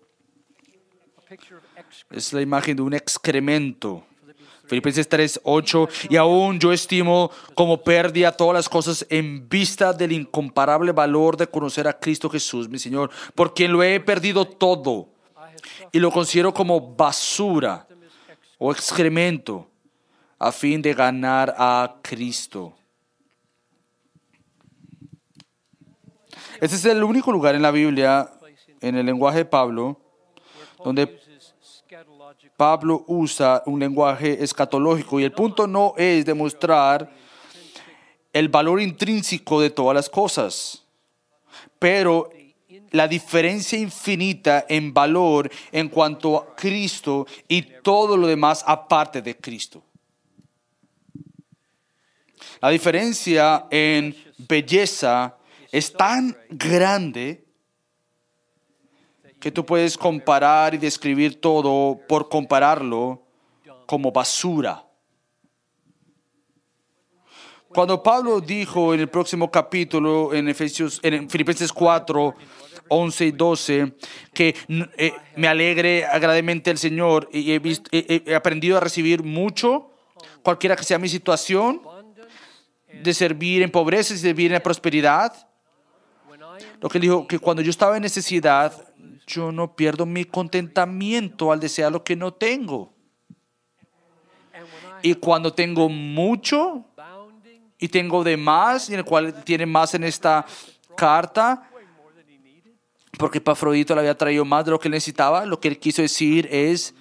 es 2.10 2.34
la 2.34 2.42
imagen 2.42 2.76
de 2.76 2.82
un 2.82 2.94
excremento. 2.94 4.04
Filipenses 4.66 5.08
3, 5.10 5.42
8. 5.44 5.90
Y 6.10 6.16
aún 6.16 6.60
yo 6.60 6.72
estimo 6.72 7.30
como 7.56 7.84
pérdida 7.84 8.32
todas 8.32 8.54
las 8.54 8.70
cosas 8.70 9.06
en 9.10 9.50
vista 9.50 9.92
del 9.92 10.14
incomparable 10.14 10.94
valor 10.94 11.36
de 11.36 11.48
conocer 11.48 11.88
a 11.88 12.00
Cristo 12.00 12.30
Jesús, 12.30 12.70
mi 12.70 12.80
Señor, 12.80 13.12
por 13.36 13.54
quien 13.54 13.74
lo 13.74 13.84
he 13.84 14.00
perdido 14.00 14.46
todo 14.46 15.10
y 15.92 16.00
lo 16.00 16.10
considero 16.10 16.54
como 16.54 16.96
basura 16.96 17.86
o 18.58 18.72
excremento 18.72 19.68
a 20.40 20.52
fin 20.52 20.82
de 20.82 20.94
ganar 20.94 21.54
a 21.58 21.98
Cristo. 22.02 22.74
Este 26.62 26.76
es 26.76 26.86
el 26.86 27.04
único 27.04 27.32
lugar 27.32 27.56
en 27.56 27.64
la 27.64 27.72
Biblia, 27.72 28.30
en 28.82 28.96
el 28.96 29.04
lenguaje 29.08 29.40
de 29.40 29.46
Pablo, 29.46 30.00
donde 30.86 31.20
Pablo 32.56 33.04
usa 33.08 33.64
un 33.66 33.80
lenguaje 33.80 34.44
escatológico 34.44 35.20
y 35.20 35.24
el 35.24 35.32
punto 35.32 35.66
no 35.66 35.96
es 35.98 36.24
demostrar 36.24 37.12
el 38.32 38.48
valor 38.50 38.80
intrínseco 38.80 39.60
de 39.60 39.72
todas 39.72 39.96
las 39.96 40.08
cosas, 40.08 40.86
pero 41.80 42.30
la 42.92 43.08
diferencia 43.08 43.80
infinita 43.80 44.68
en 44.70 44.94
valor 44.94 45.50
en 45.72 45.90
cuanto 45.90 46.38
a 46.38 46.56
Cristo 46.56 47.26
y 47.48 47.64
todo 47.82 48.16
lo 48.16 48.28
demás 48.28 48.64
aparte 48.68 49.24
de 49.24 49.36
Cristo. 49.36 49.82
La 52.62 52.70
diferencia 52.70 53.66
en 53.72 54.16
belleza 54.48 55.38
es 55.72 55.94
tan 55.94 56.38
grande 56.50 57.46
que 59.40 59.52
tú 59.52 59.66
puedes 59.66 59.98
comparar 59.98 60.74
y 60.76 60.78
describir 60.78 61.40
todo 61.42 62.00
por 62.08 62.30
compararlo 62.30 63.24
como 63.88 64.12
basura. 64.12 64.86
Cuando 67.70 68.04
Pablo 68.04 68.42
dijo 68.42 68.94
en 68.94 69.00
el 69.00 69.08
próximo 69.08 69.50
capítulo, 69.50 70.34
en, 70.34 70.50
Efesios, 70.50 71.00
en 71.04 71.30
Filipenses 71.30 71.72
4, 71.72 72.36
11 72.90 73.26
y 73.26 73.32
12, 73.32 73.94
que 74.34 74.54
eh, 74.98 75.14
me 75.38 75.48
alegre 75.48 76.06
agradablemente 76.06 76.70
el 76.70 76.78
Señor 76.78 77.30
y 77.32 77.54
he, 77.54 77.60
visto- 77.60 77.90
aprendido 78.36 78.76
a 78.76 78.82
recibir 78.82 79.24
mucho, 79.24 79.90
cualquiera 80.44 80.76
que 80.76 80.84
sea 80.84 81.00
mi 81.00 81.08
situación, 81.08 81.82
de 83.02 83.14
servir 83.14 83.62
en 83.62 83.72
pobreza 83.72 84.14
y 84.14 84.18
servir 84.18 84.54
en 84.54 84.62
prosperidad. 84.62 85.48
Lo 86.80 86.90
que 86.90 86.98
él 86.98 87.02
dijo, 87.02 87.28
que 87.28 87.40
cuando 87.40 87.62
yo 87.62 87.70
estaba 87.70 87.96
en 87.96 88.04
necesidad, 88.04 88.74
yo 89.28 89.52
no 89.52 89.76
pierdo 89.76 90.06
mi 90.06 90.26
contentamiento 90.26 91.52
al 91.52 91.60
desear 91.60 91.92
lo 91.92 92.04
que 92.04 92.16
no 92.16 92.34
tengo. 92.34 92.94
Y 95.02 95.16
cuando 95.16 95.54
tengo 95.54 95.90
mucho 95.90 96.86
y 97.78 97.88
tengo 97.88 98.24
de 98.24 98.38
más, 98.38 98.90
y 98.90 98.94
en 98.94 99.00
el 99.00 99.06
cual 99.06 99.44
tiene 99.44 99.66
más 99.66 99.94
en 99.96 100.04
esta 100.04 100.46
carta, 100.96 101.70
porque 103.18 103.40
Epafrodito 103.40 103.94
le 103.96 104.02
había 104.02 104.18
traído 104.18 104.46
más 104.46 104.66
de 104.66 104.72
lo 104.72 104.80
que 104.80 104.90
necesitaba, 104.90 105.46
lo 105.46 105.60
que 105.60 105.68
él 105.68 105.80
quiso 105.80 106.02
decir 106.02 106.48
es, 106.52 106.94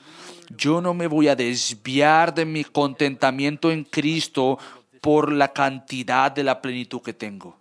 yo 0.56 0.80
no 0.80 0.94
me 0.94 1.06
voy 1.06 1.28
a 1.28 1.36
desviar 1.36 2.34
de 2.34 2.44
mi 2.44 2.64
contentamiento 2.64 3.70
en 3.70 3.84
Cristo 3.84 4.58
por 5.00 5.32
la 5.32 5.52
cantidad 5.52 6.32
de 6.32 6.44
la 6.44 6.60
plenitud 6.60 7.00
que 7.02 7.12
tengo. 7.12 7.59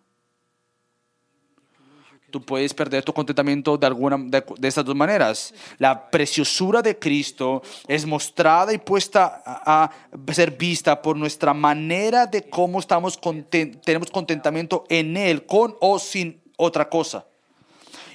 Tú 2.29 2.41
puedes 2.41 2.73
perder 2.73 3.03
tu 3.03 3.13
contentamiento 3.13 3.77
de 3.77 3.87
alguna 3.87 4.17
de, 4.17 4.43
estas 4.67 4.85
dos 4.85 4.95
maneras. 4.95 5.53
La 5.77 6.09
preciosura 6.09 6.81
de 6.81 6.97
Cristo 6.97 7.61
es 7.87 8.05
mostrada 8.05 8.73
y 8.73 8.77
puesta 8.77 9.41
a, 9.45 9.89
ser 10.31 10.51
vista 10.51 11.01
por 11.01 11.15
nuestra 11.15 11.53
manera 11.53 12.27
de 12.27 12.49
cómo 12.49 12.79
estamos 12.79 13.19
conten- 13.19 13.79
tenemos 13.83 14.11
contentamiento 14.11 14.85
en 14.89 15.17
Él, 15.17 15.45
con 15.45 15.75
o 15.79 15.97
sin 15.97 16.39
otra 16.57 16.87
cosa. 16.87 17.25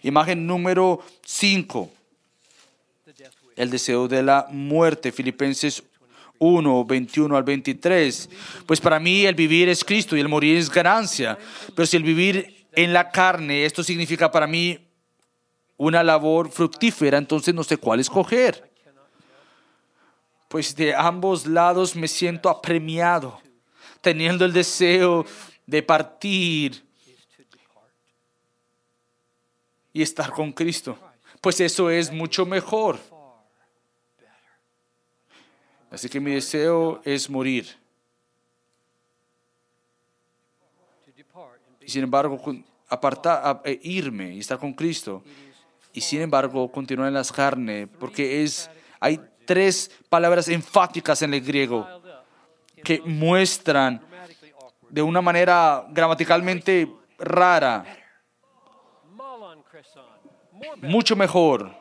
Imagen 0.02 0.46
número 0.46 1.00
5. 1.24 1.90
El 3.56 3.70
deseo 3.70 4.06
de 4.06 4.22
la 4.22 4.46
muerte. 4.50 5.12
Filipenses 5.12 5.82
1, 6.38 6.84
21 6.84 7.36
al 7.36 7.42
23. 7.42 8.28
Pues 8.66 8.80
para 8.80 9.00
mí 9.00 9.24
el 9.24 9.34
vivir 9.34 9.68
es 9.68 9.84
Cristo 9.84 10.16
y 10.16 10.20
el 10.20 10.28
morir 10.28 10.58
es 10.58 10.70
ganancia. 10.70 11.38
Pero 11.74 11.86
si 11.86 11.96
el 11.96 12.02
vivir 12.02 12.53
en 12.76 12.92
la 12.92 13.10
carne, 13.10 13.64
esto 13.64 13.82
significa 13.82 14.30
para 14.30 14.46
mí 14.46 14.78
una 15.76 16.02
labor 16.02 16.50
fructífera, 16.50 17.18
entonces 17.18 17.54
no 17.54 17.64
sé 17.64 17.76
cuál 17.76 18.00
escoger. 18.00 18.70
Pues 20.48 20.76
de 20.76 20.94
ambos 20.94 21.46
lados 21.46 21.96
me 21.96 22.08
siento 22.08 22.48
apremiado, 22.48 23.40
teniendo 24.00 24.44
el 24.44 24.52
deseo 24.52 25.24
de 25.66 25.82
partir 25.82 26.84
y 29.92 30.02
estar 30.02 30.30
con 30.30 30.52
Cristo. 30.52 30.98
Pues 31.40 31.60
eso 31.60 31.90
es 31.90 32.12
mucho 32.12 32.46
mejor. 32.46 32.98
Así 35.90 36.08
que 36.08 36.18
mi 36.18 36.32
deseo 36.32 37.00
es 37.04 37.30
morir. 37.30 37.66
To 41.04 41.12
depart 41.16 41.60
and 41.68 41.73
be 41.73 41.73
Y 41.73 41.73
sin 41.86 42.04
embargo, 42.04 42.40
apartar, 42.88 43.60
e 43.64 43.78
irme 43.82 44.34
y 44.34 44.40
estar 44.40 44.58
con 44.58 44.72
Cristo. 44.72 45.22
Y 45.92 46.00
sin 46.00 46.22
embargo, 46.22 46.70
continuar 46.70 47.08
en 47.08 47.14
las 47.14 47.30
carnes, 47.30 47.88
porque 48.00 48.42
es, 48.42 48.70
hay 48.98 49.20
tres 49.44 49.90
palabras 50.08 50.48
enfáticas 50.48 51.22
en 51.22 51.34
el 51.34 51.40
griego 51.40 51.86
que 52.82 53.00
muestran 53.00 54.00
de 54.90 55.02
una 55.02 55.20
manera 55.20 55.86
gramaticalmente 55.90 56.88
rara, 57.18 57.84
mucho 60.82 61.16
mejor, 61.16 61.74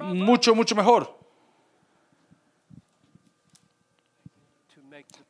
mucho, 0.00 0.54
mucho 0.54 0.74
mejor, 0.74 1.18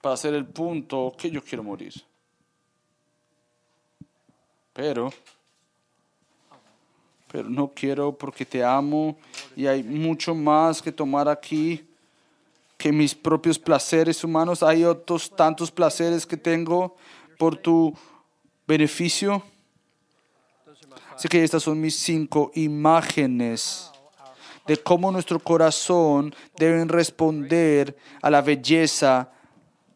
para 0.01 0.15
hacer 0.15 0.35
el 0.35 0.47
punto 0.47 1.15
que 1.17 1.31
yo 1.31 1.43
quiero 1.43 1.63
morir. 1.63 1.95
Pero, 4.73 5.13
pero 7.31 7.49
no 7.49 7.69
quiero 7.75 8.13
porque 8.13 8.45
te 8.45 8.63
amo 8.63 9.17
y 9.57 9.67
hay 9.67 9.83
mucho 9.83 10.35
más 10.35 10.83
que 10.83 10.93
tomar 10.93 11.29
aquí 11.29 11.87
que 12.77 12.93
mis 12.93 13.15
propios 13.15 13.59
placeres 13.59 14.25
humanos. 14.25 14.63
Hay 14.63 14.85
otros 14.85 15.31
tantos 15.31 15.71
placeres 15.71 16.27
que 16.27 16.37
tengo 16.37 16.97
por 17.39 17.57
tu 17.57 17.95
beneficio. 18.67 19.43
Así 21.15 21.29
que 21.29 21.45
estas 21.45 21.63
son 21.63 21.81
mis 21.81 21.97
cinco 21.97 22.51
imágenes 22.55 23.91
de 24.67 24.77
cómo 24.77 25.13
nuestro 25.13 25.39
corazón 25.39 26.35
debe 26.57 26.85
responder 26.87 27.97
a 28.23 28.31
la 28.31 28.43
belleza 28.43 29.31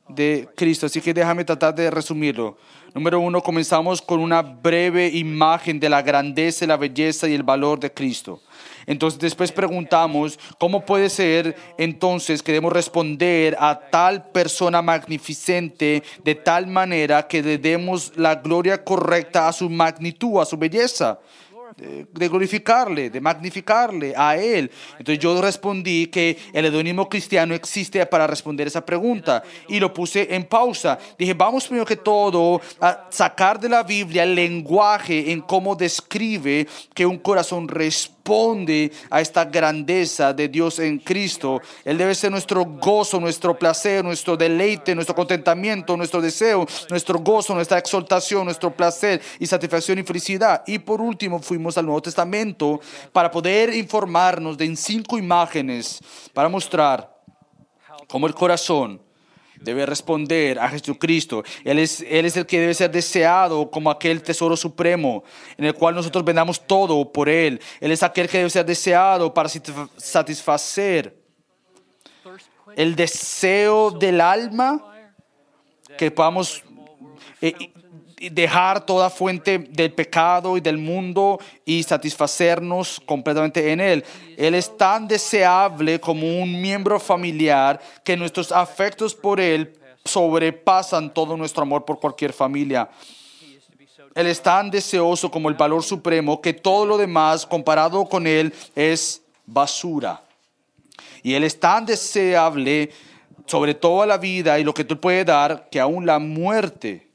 de 0.08 0.48
Cristo. 0.56 0.86
Así 0.86 1.00
que 1.00 1.14
déjame 1.14 1.44
tratar 1.44 1.74
de 1.74 1.90
resumirlo. 1.90 2.56
Número 2.94 3.20
uno, 3.20 3.42
comenzamos 3.42 4.00
con 4.00 4.20
una 4.20 4.40
breve 4.42 5.08
imagen 5.08 5.78
de 5.78 5.88
la 5.88 6.02
grandeza, 6.02 6.66
la 6.66 6.76
belleza 6.76 7.28
y 7.28 7.34
el 7.34 7.42
valor 7.42 7.78
de 7.78 7.92
Cristo. 7.92 8.40
Entonces 8.86 9.20
después 9.20 9.52
preguntamos, 9.52 10.38
¿cómo 10.58 10.84
puede 10.84 11.10
ser 11.10 11.54
entonces 11.76 12.42
que 12.42 12.52
debemos 12.52 12.72
responder 12.72 13.54
a 13.60 13.78
tal 13.78 14.30
persona 14.30 14.80
magnificente 14.80 16.02
de 16.24 16.34
tal 16.34 16.66
manera 16.66 17.28
que 17.28 17.42
le 17.42 17.58
demos 17.58 18.12
la 18.16 18.36
gloria 18.36 18.82
correcta 18.82 19.46
a 19.46 19.52
su 19.52 19.68
magnitud, 19.68 20.40
a 20.40 20.46
su 20.46 20.56
belleza? 20.56 21.18
De, 21.78 22.28
glorificarle, 22.28 23.10
de 23.10 23.20
magnificarle 23.20 24.12
a 24.16 24.36
Él. 24.36 24.70
Entonces 24.98 25.18
yo 25.18 25.40
respondí 25.40 26.08
que 26.08 26.36
el 26.52 26.66
hedonismo 26.66 27.08
cristiano 27.08 27.54
existe 27.54 28.04
para 28.06 28.26
responder 28.26 28.66
esa 28.66 28.84
pregunta 28.84 29.42
y 29.68 29.78
lo 29.78 29.92
puse 29.94 30.34
en 30.34 30.44
pausa. 30.44 30.98
Dije, 31.18 31.34
vamos 31.34 31.66
primero 31.66 31.86
que 31.86 31.96
todo 31.96 32.60
a 32.80 33.06
sacar 33.10 33.60
de 33.60 33.68
la 33.68 33.82
Biblia 33.82 34.24
el 34.24 34.34
lenguaje 34.34 35.30
en 35.32 35.40
cómo 35.40 35.74
describe 35.74 36.66
que 36.94 37.06
un 37.06 37.18
corazón 37.18 37.68
responde 37.68 38.17
a 39.10 39.20
esta 39.20 39.44
grandeza 39.44 40.32
de 40.32 40.48
Dios 40.48 40.78
en 40.78 40.98
Cristo. 40.98 41.60
Él 41.84 41.98
debe 41.98 42.14
ser 42.14 42.30
nuestro 42.30 42.64
gozo, 42.64 43.18
nuestro 43.18 43.58
placer, 43.58 44.04
nuestro 44.04 44.36
deleite, 44.36 44.94
nuestro 44.94 45.14
contentamiento, 45.14 45.96
nuestro 45.96 46.20
deseo, 46.20 46.66
nuestro 46.90 47.18
gozo, 47.18 47.54
nuestra 47.54 47.78
exaltación, 47.78 48.44
nuestro 48.44 48.74
placer 48.74 49.20
y 49.38 49.46
satisfacción 49.46 49.98
y 49.98 50.02
felicidad. 50.02 50.62
Y 50.66 50.78
por 50.78 51.00
último 51.00 51.40
fuimos 51.40 51.78
al 51.78 51.86
Nuevo 51.86 52.02
Testamento 52.02 52.80
para 53.12 53.30
poder 53.30 53.74
informarnos 53.74 54.56
de 54.56 54.76
cinco 54.76 55.18
imágenes 55.18 56.00
para 56.32 56.48
mostrar 56.48 57.16
cómo 58.06 58.26
el 58.26 58.34
corazón 58.34 59.07
debe 59.60 59.86
responder 59.86 60.58
a 60.58 60.68
Jesucristo. 60.68 61.42
Él 61.64 61.78
es, 61.78 62.00
él 62.08 62.26
es 62.26 62.36
el 62.36 62.46
que 62.46 62.60
debe 62.60 62.74
ser 62.74 62.90
deseado 62.90 63.70
como 63.70 63.90
aquel 63.90 64.22
tesoro 64.22 64.56
supremo 64.56 65.24
en 65.56 65.64
el 65.64 65.74
cual 65.74 65.94
nosotros 65.94 66.24
vendamos 66.24 66.66
todo 66.66 67.12
por 67.12 67.28
Él. 67.28 67.60
Él 67.80 67.90
es 67.90 68.02
aquel 68.02 68.28
que 68.28 68.38
debe 68.38 68.50
ser 68.50 68.64
deseado 68.66 69.32
para 69.32 69.48
satisfa- 69.48 69.88
satisfacer 69.96 71.16
el 72.76 72.94
deseo 72.94 73.90
del 73.90 74.20
alma 74.20 74.94
que 75.96 76.10
podamos 76.10 76.62
eh, 77.40 77.54
dejar 78.30 78.84
toda 78.84 79.10
fuente 79.10 79.58
del 79.58 79.92
pecado 79.92 80.56
y 80.56 80.60
del 80.60 80.78
mundo 80.78 81.38
y 81.64 81.82
satisfacernos 81.82 83.00
completamente 83.06 83.72
en 83.72 83.80
Él. 83.80 84.04
Él 84.36 84.54
es 84.54 84.76
tan 84.76 85.06
deseable 85.06 86.00
como 86.00 86.40
un 86.40 86.60
miembro 86.60 86.98
familiar 86.98 87.80
que 88.04 88.16
nuestros 88.16 88.52
afectos 88.52 89.14
por 89.14 89.40
Él 89.40 89.74
sobrepasan 90.04 91.12
todo 91.12 91.36
nuestro 91.36 91.62
amor 91.62 91.84
por 91.84 92.00
cualquier 92.00 92.32
familia. 92.32 92.88
Él 94.14 94.26
es 94.26 94.42
tan 94.42 94.70
deseoso 94.70 95.30
como 95.30 95.48
el 95.48 95.54
valor 95.54 95.82
supremo 95.82 96.40
que 96.40 96.52
todo 96.52 96.86
lo 96.86 96.98
demás 96.98 97.46
comparado 97.46 98.04
con 98.06 98.26
Él 98.26 98.52
es 98.74 99.22
basura. 99.46 100.22
Y 101.22 101.34
Él 101.34 101.44
es 101.44 101.58
tan 101.58 101.86
deseable 101.86 102.90
sobre 103.46 103.74
toda 103.74 104.06
la 104.06 104.18
vida 104.18 104.58
y 104.58 104.64
lo 104.64 104.74
que 104.74 104.84
tú 104.84 105.00
puedes 105.00 105.24
dar 105.24 105.68
que 105.70 105.80
aún 105.80 106.04
la 106.04 106.18
muerte, 106.18 107.07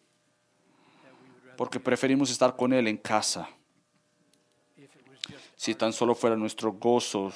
porque 1.58 1.80
preferimos 1.80 2.30
estar 2.32 2.56
con 2.56 2.74
Él 2.74 2.88
en 2.88 2.98
casa. 2.98 3.50
Si 5.56 5.76
tan 5.76 5.94
solo 5.94 6.16
fuera 6.16 6.36
nuestro 6.36 6.74
gozo. 6.74 7.32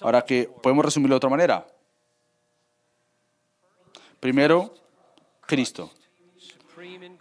Ahora 0.00 0.24
que 0.24 0.48
podemos 0.62 0.84
resumirlo 0.84 1.14
de 1.14 1.16
otra 1.16 1.30
manera. 1.30 1.66
Primero, 4.20 4.74
Cristo 5.46 5.90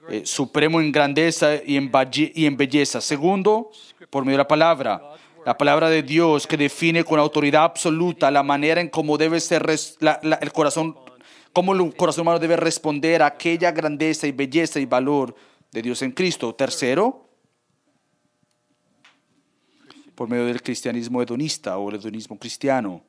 eh, 0.10 0.26
supremo 0.26 0.80
en 0.80 0.91
grandeza 0.91 1.56
y 1.65 1.76
en, 1.76 2.58
belleza. 2.58 3.02
Segundo, 3.02 3.72
por 4.10 4.24
medio 4.24 4.38
de 4.38 4.43
la 4.43 4.48
palabra, 4.48 5.02
la 5.46 5.58
palabra 5.58 5.89
de 5.89 6.04
Dios 6.04 6.48
que 6.48 6.58
define 6.58 7.04
con 7.04 7.19
autoridad 7.19 7.63
absoluta 7.63 8.32
la 8.32 8.44
manera 8.44 8.79
en 8.79 8.90
cómo 8.90 9.17
debe 9.17 9.40
ser 9.40 9.65
el 9.69 10.52
corazón, 10.54 10.96
cómo 11.54 11.73
el 11.73 11.95
corazón 11.95 12.23
humano 12.23 12.39
debe 12.39 12.56
responder 12.56 13.21
a 13.21 13.27
aquella 13.27 13.71
grandeza 13.71 14.27
y 14.27 14.31
belleza 14.31 14.79
y 14.79 14.85
valor 14.85 15.35
de 15.71 15.81
Dios 15.81 16.02
en 16.02 16.12
Cristo. 16.12 16.54
Tercero, 16.56 17.29
por 20.15 20.27
medio 20.27 20.45
del 20.45 20.62
cristianismo 20.62 21.21
hedonista 21.21 21.77
o 21.77 21.89
el 21.89 21.95
hedonismo 21.95 22.37
cristiano. 22.37 23.04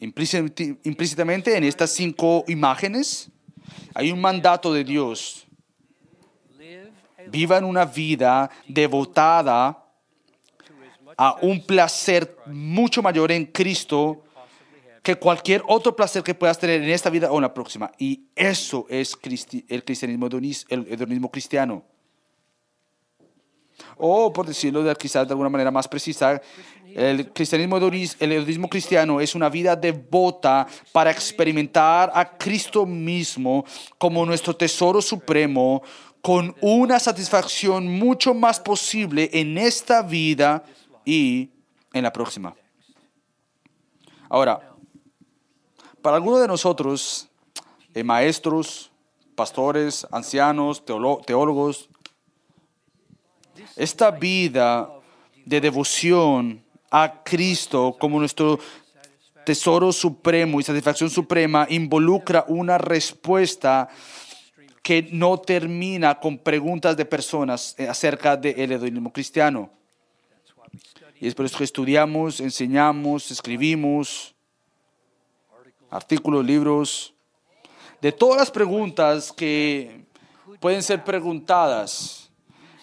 Implícitamente 0.00 1.56
en 1.56 1.64
estas 1.64 1.90
cinco 1.90 2.44
imágenes 2.46 3.30
hay 3.94 4.12
un 4.12 4.20
mandato 4.20 4.72
de 4.72 4.84
Dios. 4.84 5.46
Vivan 7.28 7.64
una 7.64 7.84
vida 7.84 8.50
devotada 8.68 9.82
a 11.16 11.36
un 11.42 11.64
placer 11.64 12.36
mucho 12.46 13.02
mayor 13.02 13.32
en 13.32 13.46
Cristo 13.46 14.24
que 15.02 15.16
cualquier 15.16 15.62
otro 15.66 15.96
placer 15.96 16.22
que 16.22 16.34
puedas 16.34 16.58
tener 16.58 16.82
en 16.82 16.90
esta 16.90 17.10
vida 17.10 17.30
o 17.30 17.36
en 17.36 17.42
la 17.42 17.52
próxima. 17.52 17.90
Y 17.98 18.26
eso 18.36 18.86
es 18.88 19.18
el 19.68 19.84
cristianismo 19.84 20.28
hedonis- 20.28 20.64
el 20.68 20.86
hedonismo 20.88 21.30
cristiano. 21.30 21.84
O, 23.96 24.32
por 24.32 24.46
decirlo 24.46 24.82
de, 24.84 24.94
quizás 24.94 25.26
de 25.26 25.32
alguna 25.32 25.48
manera 25.48 25.70
más 25.70 25.88
precisa, 25.88 26.40
el 26.94 27.32
cristianismo 27.32 27.78
hedonis- 27.78 28.16
el 28.20 28.32
hedonismo 28.32 28.68
cristiano 28.68 29.20
es 29.20 29.34
una 29.34 29.48
vida 29.48 29.74
devota 29.74 30.68
para 30.92 31.10
experimentar 31.10 32.12
a 32.14 32.36
Cristo 32.38 32.86
mismo 32.86 33.64
como 33.98 34.24
nuestro 34.24 34.54
tesoro 34.54 35.02
supremo 35.02 35.82
con 36.20 36.54
una 36.60 37.00
satisfacción 37.00 37.88
mucho 37.88 38.34
más 38.34 38.60
posible 38.60 39.28
en 39.32 39.58
esta 39.58 40.02
vida 40.02 40.62
y 41.04 41.50
en 41.92 42.04
la 42.04 42.12
próxima. 42.12 42.54
Ahora, 44.28 44.71
para 46.02 46.16
algunos 46.16 46.40
de 46.40 46.48
nosotros, 46.48 47.28
eh, 47.94 48.02
maestros, 48.02 48.90
pastores, 49.36 50.06
ancianos, 50.10 50.84
teólogos, 50.84 51.88
esta 53.76 54.10
vida 54.10 54.90
de 55.46 55.60
devoción 55.60 56.62
a 56.90 57.22
Cristo 57.22 57.96
como 57.98 58.18
nuestro 58.18 58.58
tesoro 59.46 59.92
supremo 59.92 60.60
y 60.60 60.62
satisfacción 60.62 61.08
suprema 61.08 61.66
involucra 61.70 62.44
una 62.48 62.78
respuesta 62.78 63.88
que 64.82 65.08
no 65.12 65.38
termina 65.38 66.18
con 66.18 66.38
preguntas 66.38 66.96
de 66.96 67.04
personas 67.04 67.74
eh, 67.78 67.88
acerca 67.88 68.36
del 68.36 68.72
hedonismo 68.72 69.12
cristiano. 69.12 69.70
Y 71.20 71.28
es 71.28 71.34
por 71.36 71.46
eso 71.46 71.58
que 71.58 71.64
estudiamos, 71.64 72.40
enseñamos, 72.40 73.30
escribimos 73.30 74.34
artículos, 75.92 76.44
libros, 76.44 77.14
de 78.00 78.10
todas 78.10 78.38
las 78.38 78.50
preguntas 78.50 79.30
que 79.30 80.06
pueden 80.58 80.82
ser 80.82 81.04
preguntadas. 81.04 82.30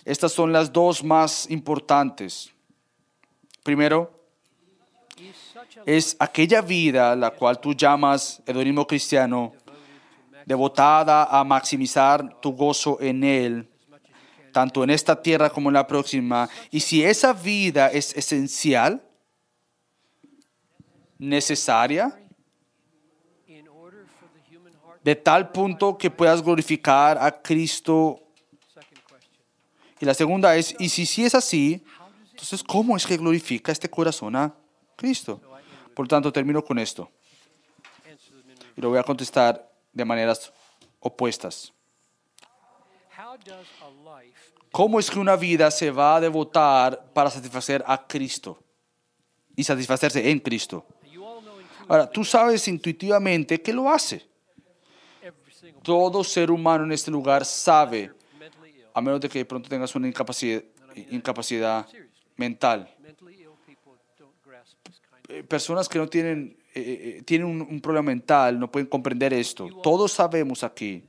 Estas 0.05 0.32
son 0.32 0.53
las 0.53 0.72
dos 0.72 1.03
más 1.03 1.49
importantes. 1.49 2.51
Primero, 3.64 4.12
es 5.86 6.16
aquella 6.20 6.62
vida 6.62 7.16
la 7.16 7.32
cual 7.32 7.60
tú 7.60 7.74
llamas 7.74 8.41
hedonismo 8.45 8.86
cristiano, 8.86 9.53
devotada 10.45 11.26
a 11.26 11.43
maximizar 11.43 12.39
tu 12.39 12.53
gozo 12.55 12.97
en 13.01 13.24
Él, 13.24 13.68
tanto 14.53 14.84
en 14.84 14.91
esta 14.91 15.20
tierra 15.20 15.49
como 15.49 15.70
en 15.70 15.74
la 15.74 15.88
próxima. 15.88 16.47
Y 16.70 16.80
si 16.80 17.03
esa 17.03 17.34
vida 17.34 17.88
es 17.88 18.16
esencial, 18.16 19.03
necesaria, 21.18 22.18
de 25.04 25.16
tal 25.16 25.52
punto 25.52 25.97
que 25.97 26.12
puedas 26.12 26.41
glorificar 26.41 27.18
a 27.18 27.41
Cristo. 27.41 28.20
Y 30.00 30.06
la 30.06 30.14
segunda 30.14 30.56
es, 30.56 30.76
y 30.80 30.89
si 30.89 31.06
sí 31.06 31.26
es 31.26 31.36
así, 31.36 31.84
entonces 32.32 32.64
¿cómo 32.64 32.95
es 32.95 33.06
que 33.06 33.18
glorifica 33.18 33.72
este 33.72 33.89
corazón 33.89 34.36
a 34.36 34.54
Cristo? 34.95 35.41
Por 35.93 36.06
lo 36.06 36.08
tanto, 36.08 36.32
termino 36.32 36.64
con 36.64 36.80
esto. 36.80 37.12
Y 38.78 38.82
lo 38.82 38.89
voy 38.89 39.00
a 39.00 39.04
contestar 39.04 39.70
de 39.91 40.06
maneras 40.06 40.54
opuestas. 41.00 41.74
¿Cómo 44.72 45.00
es 45.00 45.10
que 45.10 45.20
una 45.20 45.36
vida 45.36 45.70
se 45.72 45.91
va 45.91 46.16
a 46.16 46.22
devotar 46.22 47.12
para 47.12 47.30
satisfacer 47.30 47.84
a 47.86 48.08
Cristo? 48.08 48.64
Y 49.56 49.64
satisfacerse 49.64 50.30
en 50.30 50.39
Cristo. 50.39 50.86
Ahora, 51.88 52.10
tú 52.10 52.24
sabes 52.24 52.68
intuitivamente 52.68 53.62
que 53.62 53.74
lo 53.74 53.89
hace. 53.89 54.28
Todo 55.89 56.23
ser 56.23 56.51
humano 56.51 56.83
en 56.83 56.91
este 56.91 57.09
lugar 57.09 57.43
sabe, 57.43 58.11
a 58.93 59.01
menos 59.01 59.19
de 59.19 59.27
que 59.27 59.39
de 59.39 59.45
pronto 59.45 59.67
tengas 59.67 59.95
una 59.95 60.07
incapacidad, 60.07 61.87
mental. 62.37 62.95
Eh, 65.27 65.43
Personas 65.43 65.89
que 65.89 65.97
no 65.97 66.07
tienen, 66.07 66.55
eh, 66.75 67.17
eh, 67.17 67.23
tienen 67.25 67.47
un, 67.47 67.61
un 67.61 67.81
problema 67.81 68.03
mental 68.03 68.59
no 68.59 68.69
pueden 68.69 68.85
comprender 68.85 69.33
esto. 69.33 69.67
Todos 69.81 70.11
sabemos 70.11 70.63
aquí 70.63 71.03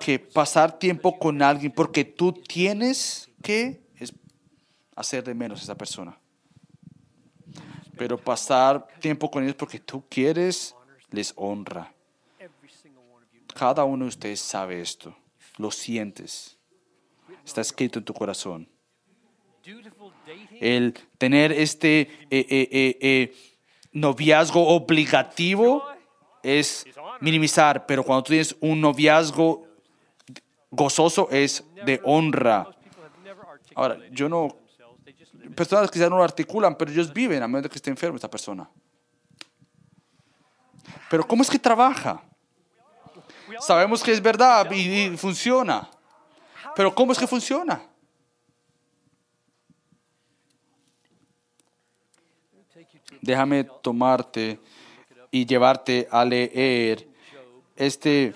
que 0.00 0.18
pasar 0.18 0.76
tiempo 0.76 1.16
con 1.16 1.40
alguien 1.40 1.70
porque 1.70 2.04
tú 2.04 2.32
tienes 2.32 3.30
que 3.40 3.80
hacer 4.96 5.22
de 5.22 5.32
menos 5.32 5.60
a 5.60 5.62
esa 5.62 5.76
persona. 5.76 6.18
Pero 7.96 8.18
pasar 8.18 8.88
tiempo 8.98 9.30
con 9.30 9.44
ellos 9.44 9.54
porque 9.54 9.78
tú 9.78 10.02
quieres 10.08 10.74
les 11.12 11.32
honra. 11.36 11.94
Cada 13.54 13.84
uno 13.84 14.04
de 14.04 14.08
ustedes 14.08 14.40
sabe 14.40 14.80
esto. 14.80 15.16
Lo 15.58 15.70
sientes. 15.70 16.58
Está 17.44 17.60
escrito 17.60 17.98
en 17.98 18.04
tu 18.04 18.14
corazón. 18.14 18.68
El 20.60 20.94
tener 21.18 21.52
este 21.52 22.00
eh, 22.00 22.08
eh, 22.30 22.68
eh, 22.70 22.98
eh, 23.00 23.34
noviazgo 23.92 24.66
obligativo 24.68 25.84
es 26.42 26.86
minimizar, 27.20 27.86
pero 27.86 28.02
cuando 28.02 28.22
tú 28.22 28.28
tienes 28.28 28.56
un 28.60 28.80
noviazgo 28.80 29.66
gozoso 30.70 31.28
es 31.30 31.64
de 31.84 32.00
honra. 32.04 32.68
Ahora, 33.74 33.98
yo 34.10 34.28
no, 34.28 34.56
personas 35.54 35.90
quizás 35.90 36.08
no 36.10 36.16
lo 36.16 36.24
articulan, 36.24 36.76
pero 36.76 36.90
ellos 36.90 37.12
viven 37.12 37.42
a 37.42 37.48
menos 37.48 37.64
de 37.64 37.68
que 37.68 37.76
esté 37.76 37.90
enfermo 37.90 38.16
esta 38.16 38.30
persona. 38.30 38.68
Pero 41.10 41.26
¿cómo 41.26 41.42
es 41.42 41.50
que 41.50 41.58
trabaja? 41.58 42.22
Sabemos 43.60 44.02
que 44.02 44.12
es 44.12 44.22
verdad 44.22 44.70
y, 44.70 45.16
funciona. 45.16 45.88
Pero 46.76 46.94
¿cómo 46.94 47.12
es 47.12 47.18
que 47.18 47.26
funciona? 47.26 47.82
Déjame 53.20 53.64
tomarte 53.64 54.58
y 55.30 55.44
llevarte 55.44 56.08
a 56.10 56.24
leer 56.24 57.06
este 57.76 58.34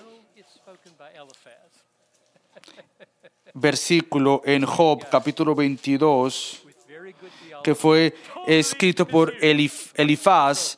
versículo 3.53 4.41
en 4.45 4.65
Job 4.65 5.05
capítulo 5.09 5.55
22 5.55 6.61
with 6.65 6.75
very 6.87 7.13
good 7.13 7.29
theology 7.39 7.63
que 7.63 7.73
fue 7.73 8.13
escrito 8.45 9.07
por 9.07 9.33
Elif- 9.37 9.91
Elifaz 9.95 10.77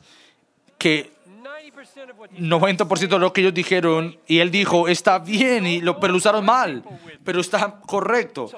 que 0.78 1.10
90% 2.08 2.10
of 2.10 2.18
what 2.18 2.30
he 2.30 3.06
90% 3.06 3.08
de 3.08 3.18
lo 3.18 3.32
que 3.32 3.40
ellos 3.42 3.54
dijeron 3.54 4.18
y 4.26 4.38
él 4.38 4.50
dijo 4.50 4.88
está 4.88 5.18
bien 5.18 5.66
y 5.66 5.80
lo, 5.80 6.00
pero 6.00 6.12
lo 6.12 6.18
usaron 6.18 6.44
mal 6.44 6.82
pero 7.24 7.40
está 7.40 7.80
correcto. 7.80 8.50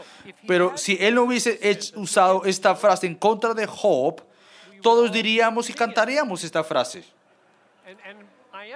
Pero 0.47 0.77
si 0.77 0.97
él 1.01 1.15
no 1.17 1.23
hubiese 1.25 1.59
hecho- 1.63 1.99
usado 2.01 2.45
esta 2.45 2.75
frase 2.77 3.07
en 3.07 3.15
contra 3.15 3.55
de 3.55 3.67
Job 3.67 4.23
todos 4.83 5.13
diríamos 5.13 5.69
y 5.69 5.75
cantaríamos 5.75 6.43
esta 6.45 6.65
frase. 6.65 7.05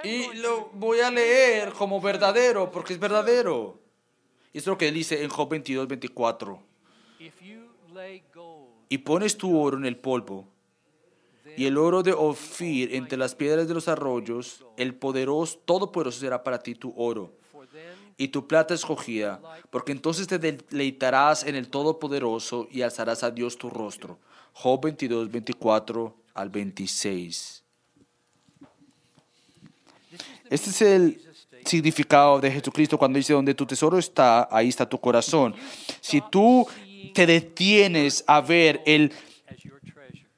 Y 0.03 0.33
lo 0.35 0.69
voy 0.73 0.99
a 0.99 1.09
leer 1.09 1.71
como 1.71 2.01
verdadero 2.01 2.71
porque 2.71 2.93
es 2.93 2.99
verdadero. 2.99 3.79
Y 4.53 4.57
es 4.59 4.67
lo 4.67 4.77
que 4.77 4.87
él 4.87 4.93
dice 4.93 5.23
en 5.23 5.29
Job 5.29 5.49
22 5.49 5.87
24 5.87 6.47
to, 6.53 6.63
if 7.19 7.41
you 7.41 7.69
lay 7.93 8.23
gold 8.33 8.69
y 8.89 8.97
pones 8.99 9.37
tu 9.37 9.59
oro 9.59 9.77
en 9.77 9.85
el 9.85 9.97
polvo 9.97 10.47
y 11.57 11.65
el 11.65 11.77
oro 11.77 12.03
de 12.03 12.13
Ofir 12.13 12.93
entre 12.95 13.17
las 13.17 13.35
piedras 13.35 13.67
de 13.67 13.73
los 13.73 13.87
arroyos, 13.87 14.65
el 14.77 14.95
poderoso, 14.95 15.59
todopoderoso 15.65 16.19
será 16.19 16.43
para 16.43 16.59
ti 16.59 16.75
tu 16.75 16.93
oro 16.95 17.33
y 18.17 18.29
tu 18.29 18.47
plata 18.47 18.73
escogida, 18.73 19.41
porque 19.69 19.91
entonces 19.91 20.27
te 20.27 20.39
deleitarás 20.39 21.43
en 21.43 21.55
el 21.55 21.69
Todopoderoso 21.69 22.67
y 22.71 22.81
alzarás 22.81 23.23
a 23.23 23.31
Dios 23.31 23.57
tu 23.57 23.69
rostro. 23.69 24.19
Job 24.53 24.83
22, 24.83 25.29
24 25.29 26.15
al 26.33 26.49
26. 26.49 27.63
Este 30.49 30.69
es 30.69 30.81
el 30.81 31.21
significado 31.65 32.39
de 32.39 32.51
Jesucristo 32.51 32.97
cuando 32.97 33.17
dice, 33.17 33.33
donde 33.33 33.53
tu 33.53 33.65
tesoro 33.65 33.97
está, 33.97 34.47
ahí 34.49 34.69
está 34.69 34.87
tu 34.87 34.99
corazón. 34.99 35.53
Si 35.99 36.21
tú 36.31 36.65
te 37.13 37.25
detienes 37.25 38.23
a 38.27 38.39
ver 38.41 38.81
el 38.85 39.11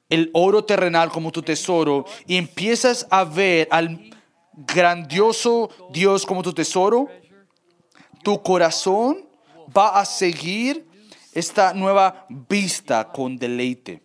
el 0.08 0.30
oro 0.32 0.64
terrenal 0.64 1.10
como 1.10 1.32
tu 1.32 1.42
tesoro 1.42 2.04
y 2.26 2.36
empiezas 2.36 3.06
a 3.10 3.24
ver 3.24 3.68
al 3.70 4.10
grandioso 4.52 5.70
Dios 5.90 6.26
como 6.26 6.42
tu 6.42 6.52
tesoro, 6.52 7.08
tu 8.22 8.42
corazón 8.42 9.28
va 9.76 10.00
a 10.00 10.04
seguir 10.04 10.86
esta 11.32 11.74
nueva 11.74 12.26
vista 12.28 13.10
con 13.12 13.36
deleite. 13.36 14.02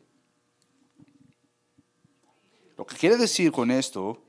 Lo 2.78 2.86
que 2.86 2.96
quiere 2.96 3.18
decir 3.18 3.52
con 3.52 3.72
esto 3.72 4.22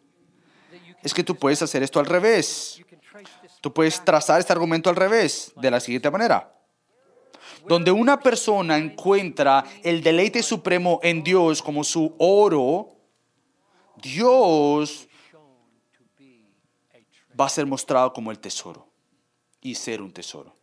es 1.02 1.12
que 1.12 1.24
tú 1.24 1.36
puedes 1.36 1.60
hacer 1.60 1.82
esto 1.82 1.98
al 2.00 2.06
revés. 2.06 2.80
Tú 3.60 3.72
puedes 3.72 4.02
trazar 4.04 4.40
este 4.40 4.52
argumento 4.52 4.90
al 4.90 4.96
revés, 4.96 5.52
de 5.56 5.70
la 5.70 5.80
siguiente 5.80 6.10
manera. 6.10 6.53
Donde 7.68 7.90
una 7.90 8.20
persona 8.20 8.76
encuentra 8.76 9.64
el 9.82 10.02
deleite 10.02 10.42
supremo 10.42 11.00
en 11.02 11.22
Dios 11.22 11.62
como 11.62 11.84
su 11.84 12.14
oro, 12.18 12.88
Dios 13.96 15.08
va 17.38 17.46
a 17.46 17.48
ser 17.48 17.66
mostrado 17.66 18.12
como 18.12 18.30
el 18.30 18.38
tesoro 18.38 18.86
y 19.60 19.74
ser 19.74 20.02
un 20.02 20.12
tesoro. 20.12 20.54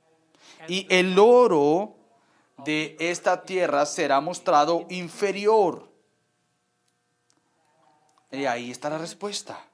Y 0.67 0.85
el 0.89 1.17
oro 1.17 1.95
de 2.65 2.95
esta 2.99 3.43
tierra 3.43 3.85
será 3.85 4.21
mostrado 4.21 4.85
inferior. 4.89 5.89
Y 8.31 8.45
ahí 8.45 8.71
está 8.71 8.89
la 8.89 8.97
respuesta. 8.97 9.70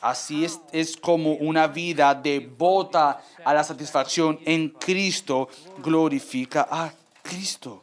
Así 0.00 0.44
es, 0.44 0.60
es 0.72 0.96
como 0.96 1.34
una 1.34 1.66
vida 1.66 2.14
devota 2.14 3.22
a 3.44 3.54
la 3.54 3.62
satisfacción 3.62 4.38
en 4.44 4.70
Cristo 4.70 5.48
glorifica 5.78 6.66
a 6.70 6.92
Cristo. 7.22 7.82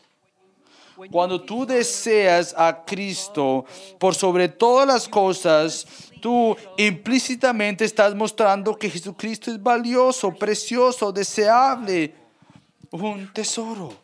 Cuando 1.09 1.41
tú 1.41 1.65
deseas 1.65 2.53
a 2.55 2.83
Cristo 2.85 3.65
por 3.97 4.13
sobre 4.13 4.49
todas 4.49 4.85
las 4.85 5.07
cosas, 5.07 5.87
tú 6.21 6.55
implícitamente 6.77 7.85
estás 7.85 8.13
mostrando 8.13 8.75
que 8.75 8.89
Jesucristo 8.89 9.49
es 9.49 9.61
valioso, 9.61 10.31
precioso, 10.33 11.11
deseable, 11.11 12.13
un 12.91 13.31
tesoro. 13.33 14.00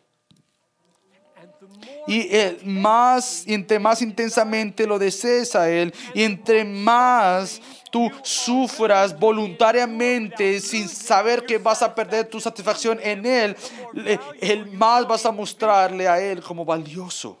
Y 2.06 2.34
el 2.34 2.64
más, 2.64 3.44
entre 3.46 3.78
más 3.78 4.02
intensamente 4.02 4.86
lo 4.86 4.98
desees 4.98 5.54
a 5.54 5.70
Él, 5.70 5.92
y 6.14 6.22
entre 6.22 6.64
más 6.64 7.60
tú 7.90 8.10
sufras 8.22 9.18
voluntariamente 9.18 10.60
sin 10.60 10.88
saber 10.88 11.44
que 11.44 11.58
vas 11.58 11.82
a 11.82 11.94
perder 11.94 12.28
tu 12.28 12.40
satisfacción 12.40 12.98
en 13.02 13.26
Él, 13.26 13.56
el 14.40 14.70
más 14.72 15.06
vas 15.06 15.24
a 15.26 15.32
mostrarle 15.32 16.08
a 16.08 16.20
Él 16.20 16.42
como 16.42 16.64
valioso. 16.64 17.38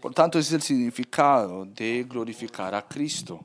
Por 0.00 0.14
tanto, 0.14 0.38
ese 0.38 0.48
es 0.48 0.54
el 0.54 0.62
significado 0.62 1.64
de 1.64 2.04
glorificar 2.08 2.74
a 2.74 2.86
Cristo. 2.86 3.44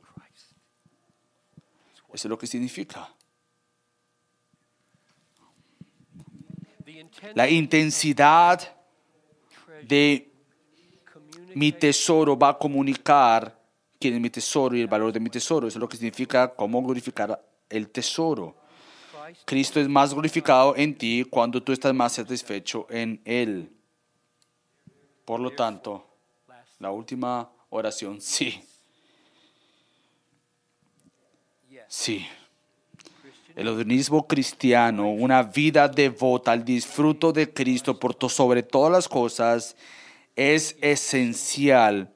Eso 2.14 2.28
es 2.28 2.30
lo 2.30 2.38
que 2.38 2.46
significa. 2.46 3.10
La 7.34 7.50
intensidad 7.50 8.76
de 9.84 10.32
mi 11.54 11.72
tesoro 11.72 12.38
va 12.38 12.50
a 12.50 12.58
comunicar 12.58 13.60
quién 14.00 14.16
es 14.16 14.22
mi 14.22 14.30
tesoro 14.30 14.76
y 14.76 14.82
el 14.82 14.88
valor 14.88 15.12
de 15.12 15.20
mi 15.20 15.30
tesoro. 15.30 15.68
Eso 15.68 15.78
es 15.78 15.82
lo 15.82 15.90
que 15.90 15.98
significa 15.98 16.54
cómo 16.54 16.82
glorificar 16.82 17.44
el 17.70 17.90
tesoro. 17.90 18.56
Cristo 19.46 19.80
es 19.80 19.88
más 19.88 20.14
glorificado 20.14 20.76
en 20.76 20.98
ti 20.98 21.26
cuando 21.30 21.62
tú 21.62 21.72
estás 21.72 21.94
más 21.94 22.14
satisfecho 22.14 22.88
en 22.90 23.22
Él. 23.26 23.72
Por 25.26 25.40
lo 25.40 25.52
tanto, 25.52 26.08
la 26.80 26.92
última 26.92 27.50
oración, 27.70 28.20
sí. 28.20 28.62
Sí. 31.88 32.26
El 33.56 33.68
organismo 33.68 34.28
cristiano, 34.28 35.10
una 35.10 35.44
vida 35.44 35.88
devota 35.88 36.52
al 36.52 36.64
disfruto 36.64 37.32
de 37.34 37.54
Cristo 37.54 38.00
por 38.00 38.16
sobre 38.30 38.64
todas 38.64 38.92
las 38.92 39.08
cosas, 39.08 39.76
es 40.36 40.78
esencial 40.82 42.14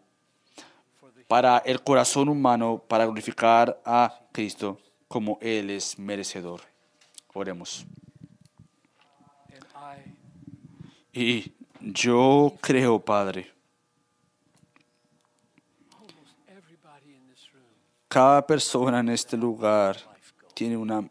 para 1.28 1.58
el 1.60 1.82
corazón 1.82 2.30
humano 2.30 2.84
para 2.88 3.06
glorificar 3.06 3.82
a 3.86 4.20
Cristo 4.32 4.80
como 5.08 5.38
Él 5.42 5.70
es 5.70 5.98
merecedor. 5.98 6.62
Oremos. 7.34 7.86
Y 11.12 11.54
yo 11.82 12.54
creo, 12.62 13.00
Padre, 13.00 13.52
cada 18.08 18.46
persona 18.46 19.00
en 19.00 19.10
este 19.10 19.38
lugar 19.38 19.98
tiene 20.54 20.78
una 20.78 21.08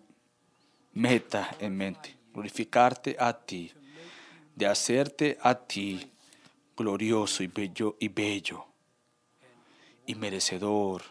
meta 0.95 1.55
en 1.59 1.77
mente, 1.77 2.17
glorificarte 2.33 3.17
a 3.19 3.33
ti, 3.33 3.73
de 4.55 4.67
hacerte 4.67 5.39
a 5.43 5.55
ti 5.55 6.11
glorioso 6.77 7.43
y 7.43 7.49
bello 7.49 7.97
y 8.01 8.09
bello 8.09 8.67
y 10.07 10.15
merecedor, 10.15 11.03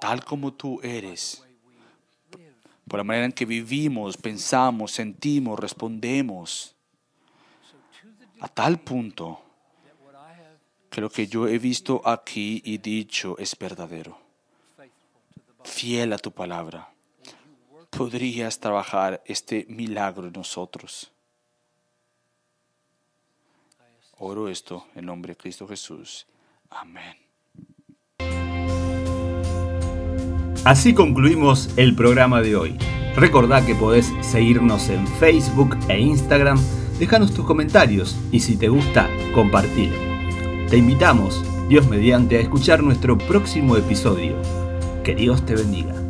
tal 0.00 0.24
como 0.24 0.52
tú 0.52 0.80
eres, 0.82 1.42
por 2.86 2.98
la 2.98 3.04
manera 3.04 3.26
en 3.26 3.32
que 3.32 3.46
vivimos, 3.46 4.16
pensamos, 4.16 4.92
sentimos, 4.92 5.58
respondemos, 5.58 6.74
a 8.40 8.48
tal 8.48 8.78
punto 8.80 9.40
que 10.90 11.00
lo 11.00 11.10
que 11.10 11.26
yo 11.26 11.48
he 11.48 11.58
visto 11.58 12.02
aquí 12.04 12.62
y 12.64 12.78
dicho 12.78 13.36
es 13.38 13.56
verdadero, 13.58 14.18
fiel 15.64 16.12
a 16.12 16.18
tu 16.18 16.30
palabra. 16.30 16.93
Podrías 17.96 18.58
trabajar 18.58 19.22
este 19.24 19.66
milagro 19.68 20.26
en 20.26 20.32
nosotros. 20.32 21.12
Oro 24.18 24.48
esto 24.48 24.86
en 24.94 25.06
nombre 25.06 25.32
de 25.32 25.36
Cristo 25.36 25.66
Jesús. 25.66 26.26
Amén. 26.70 27.16
Así 30.64 30.94
concluimos 30.94 31.70
el 31.76 31.94
programa 31.94 32.40
de 32.40 32.56
hoy. 32.56 32.78
Recordá 33.16 33.64
que 33.64 33.74
podés 33.74 34.12
seguirnos 34.22 34.88
en 34.88 35.06
Facebook 35.06 35.76
e 35.88 36.00
Instagram, 36.00 36.58
dejanos 36.98 37.34
tus 37.34 37.44
comentarios 37.44 38.16
y 38.32 38.40
si 38.40 38.56
te 38.56 38.68
gusta, 38.68 39.08
compartilo. 39.34 39.96
Te 40.68 40.78
invitamos, 40.78 41.44
Dios 41.68 41.86
mediante, 41.86 42.38
a 42.38 42.40
escuchar 42.40 42.82
nuestro 42.82 43.18
próximo 43.18 43.76
episodio. 43.76 44.36
Que 45.04 45.14
Dios 45.14 45.44
te 45.44 45.54
bendiga. 45.54 46.03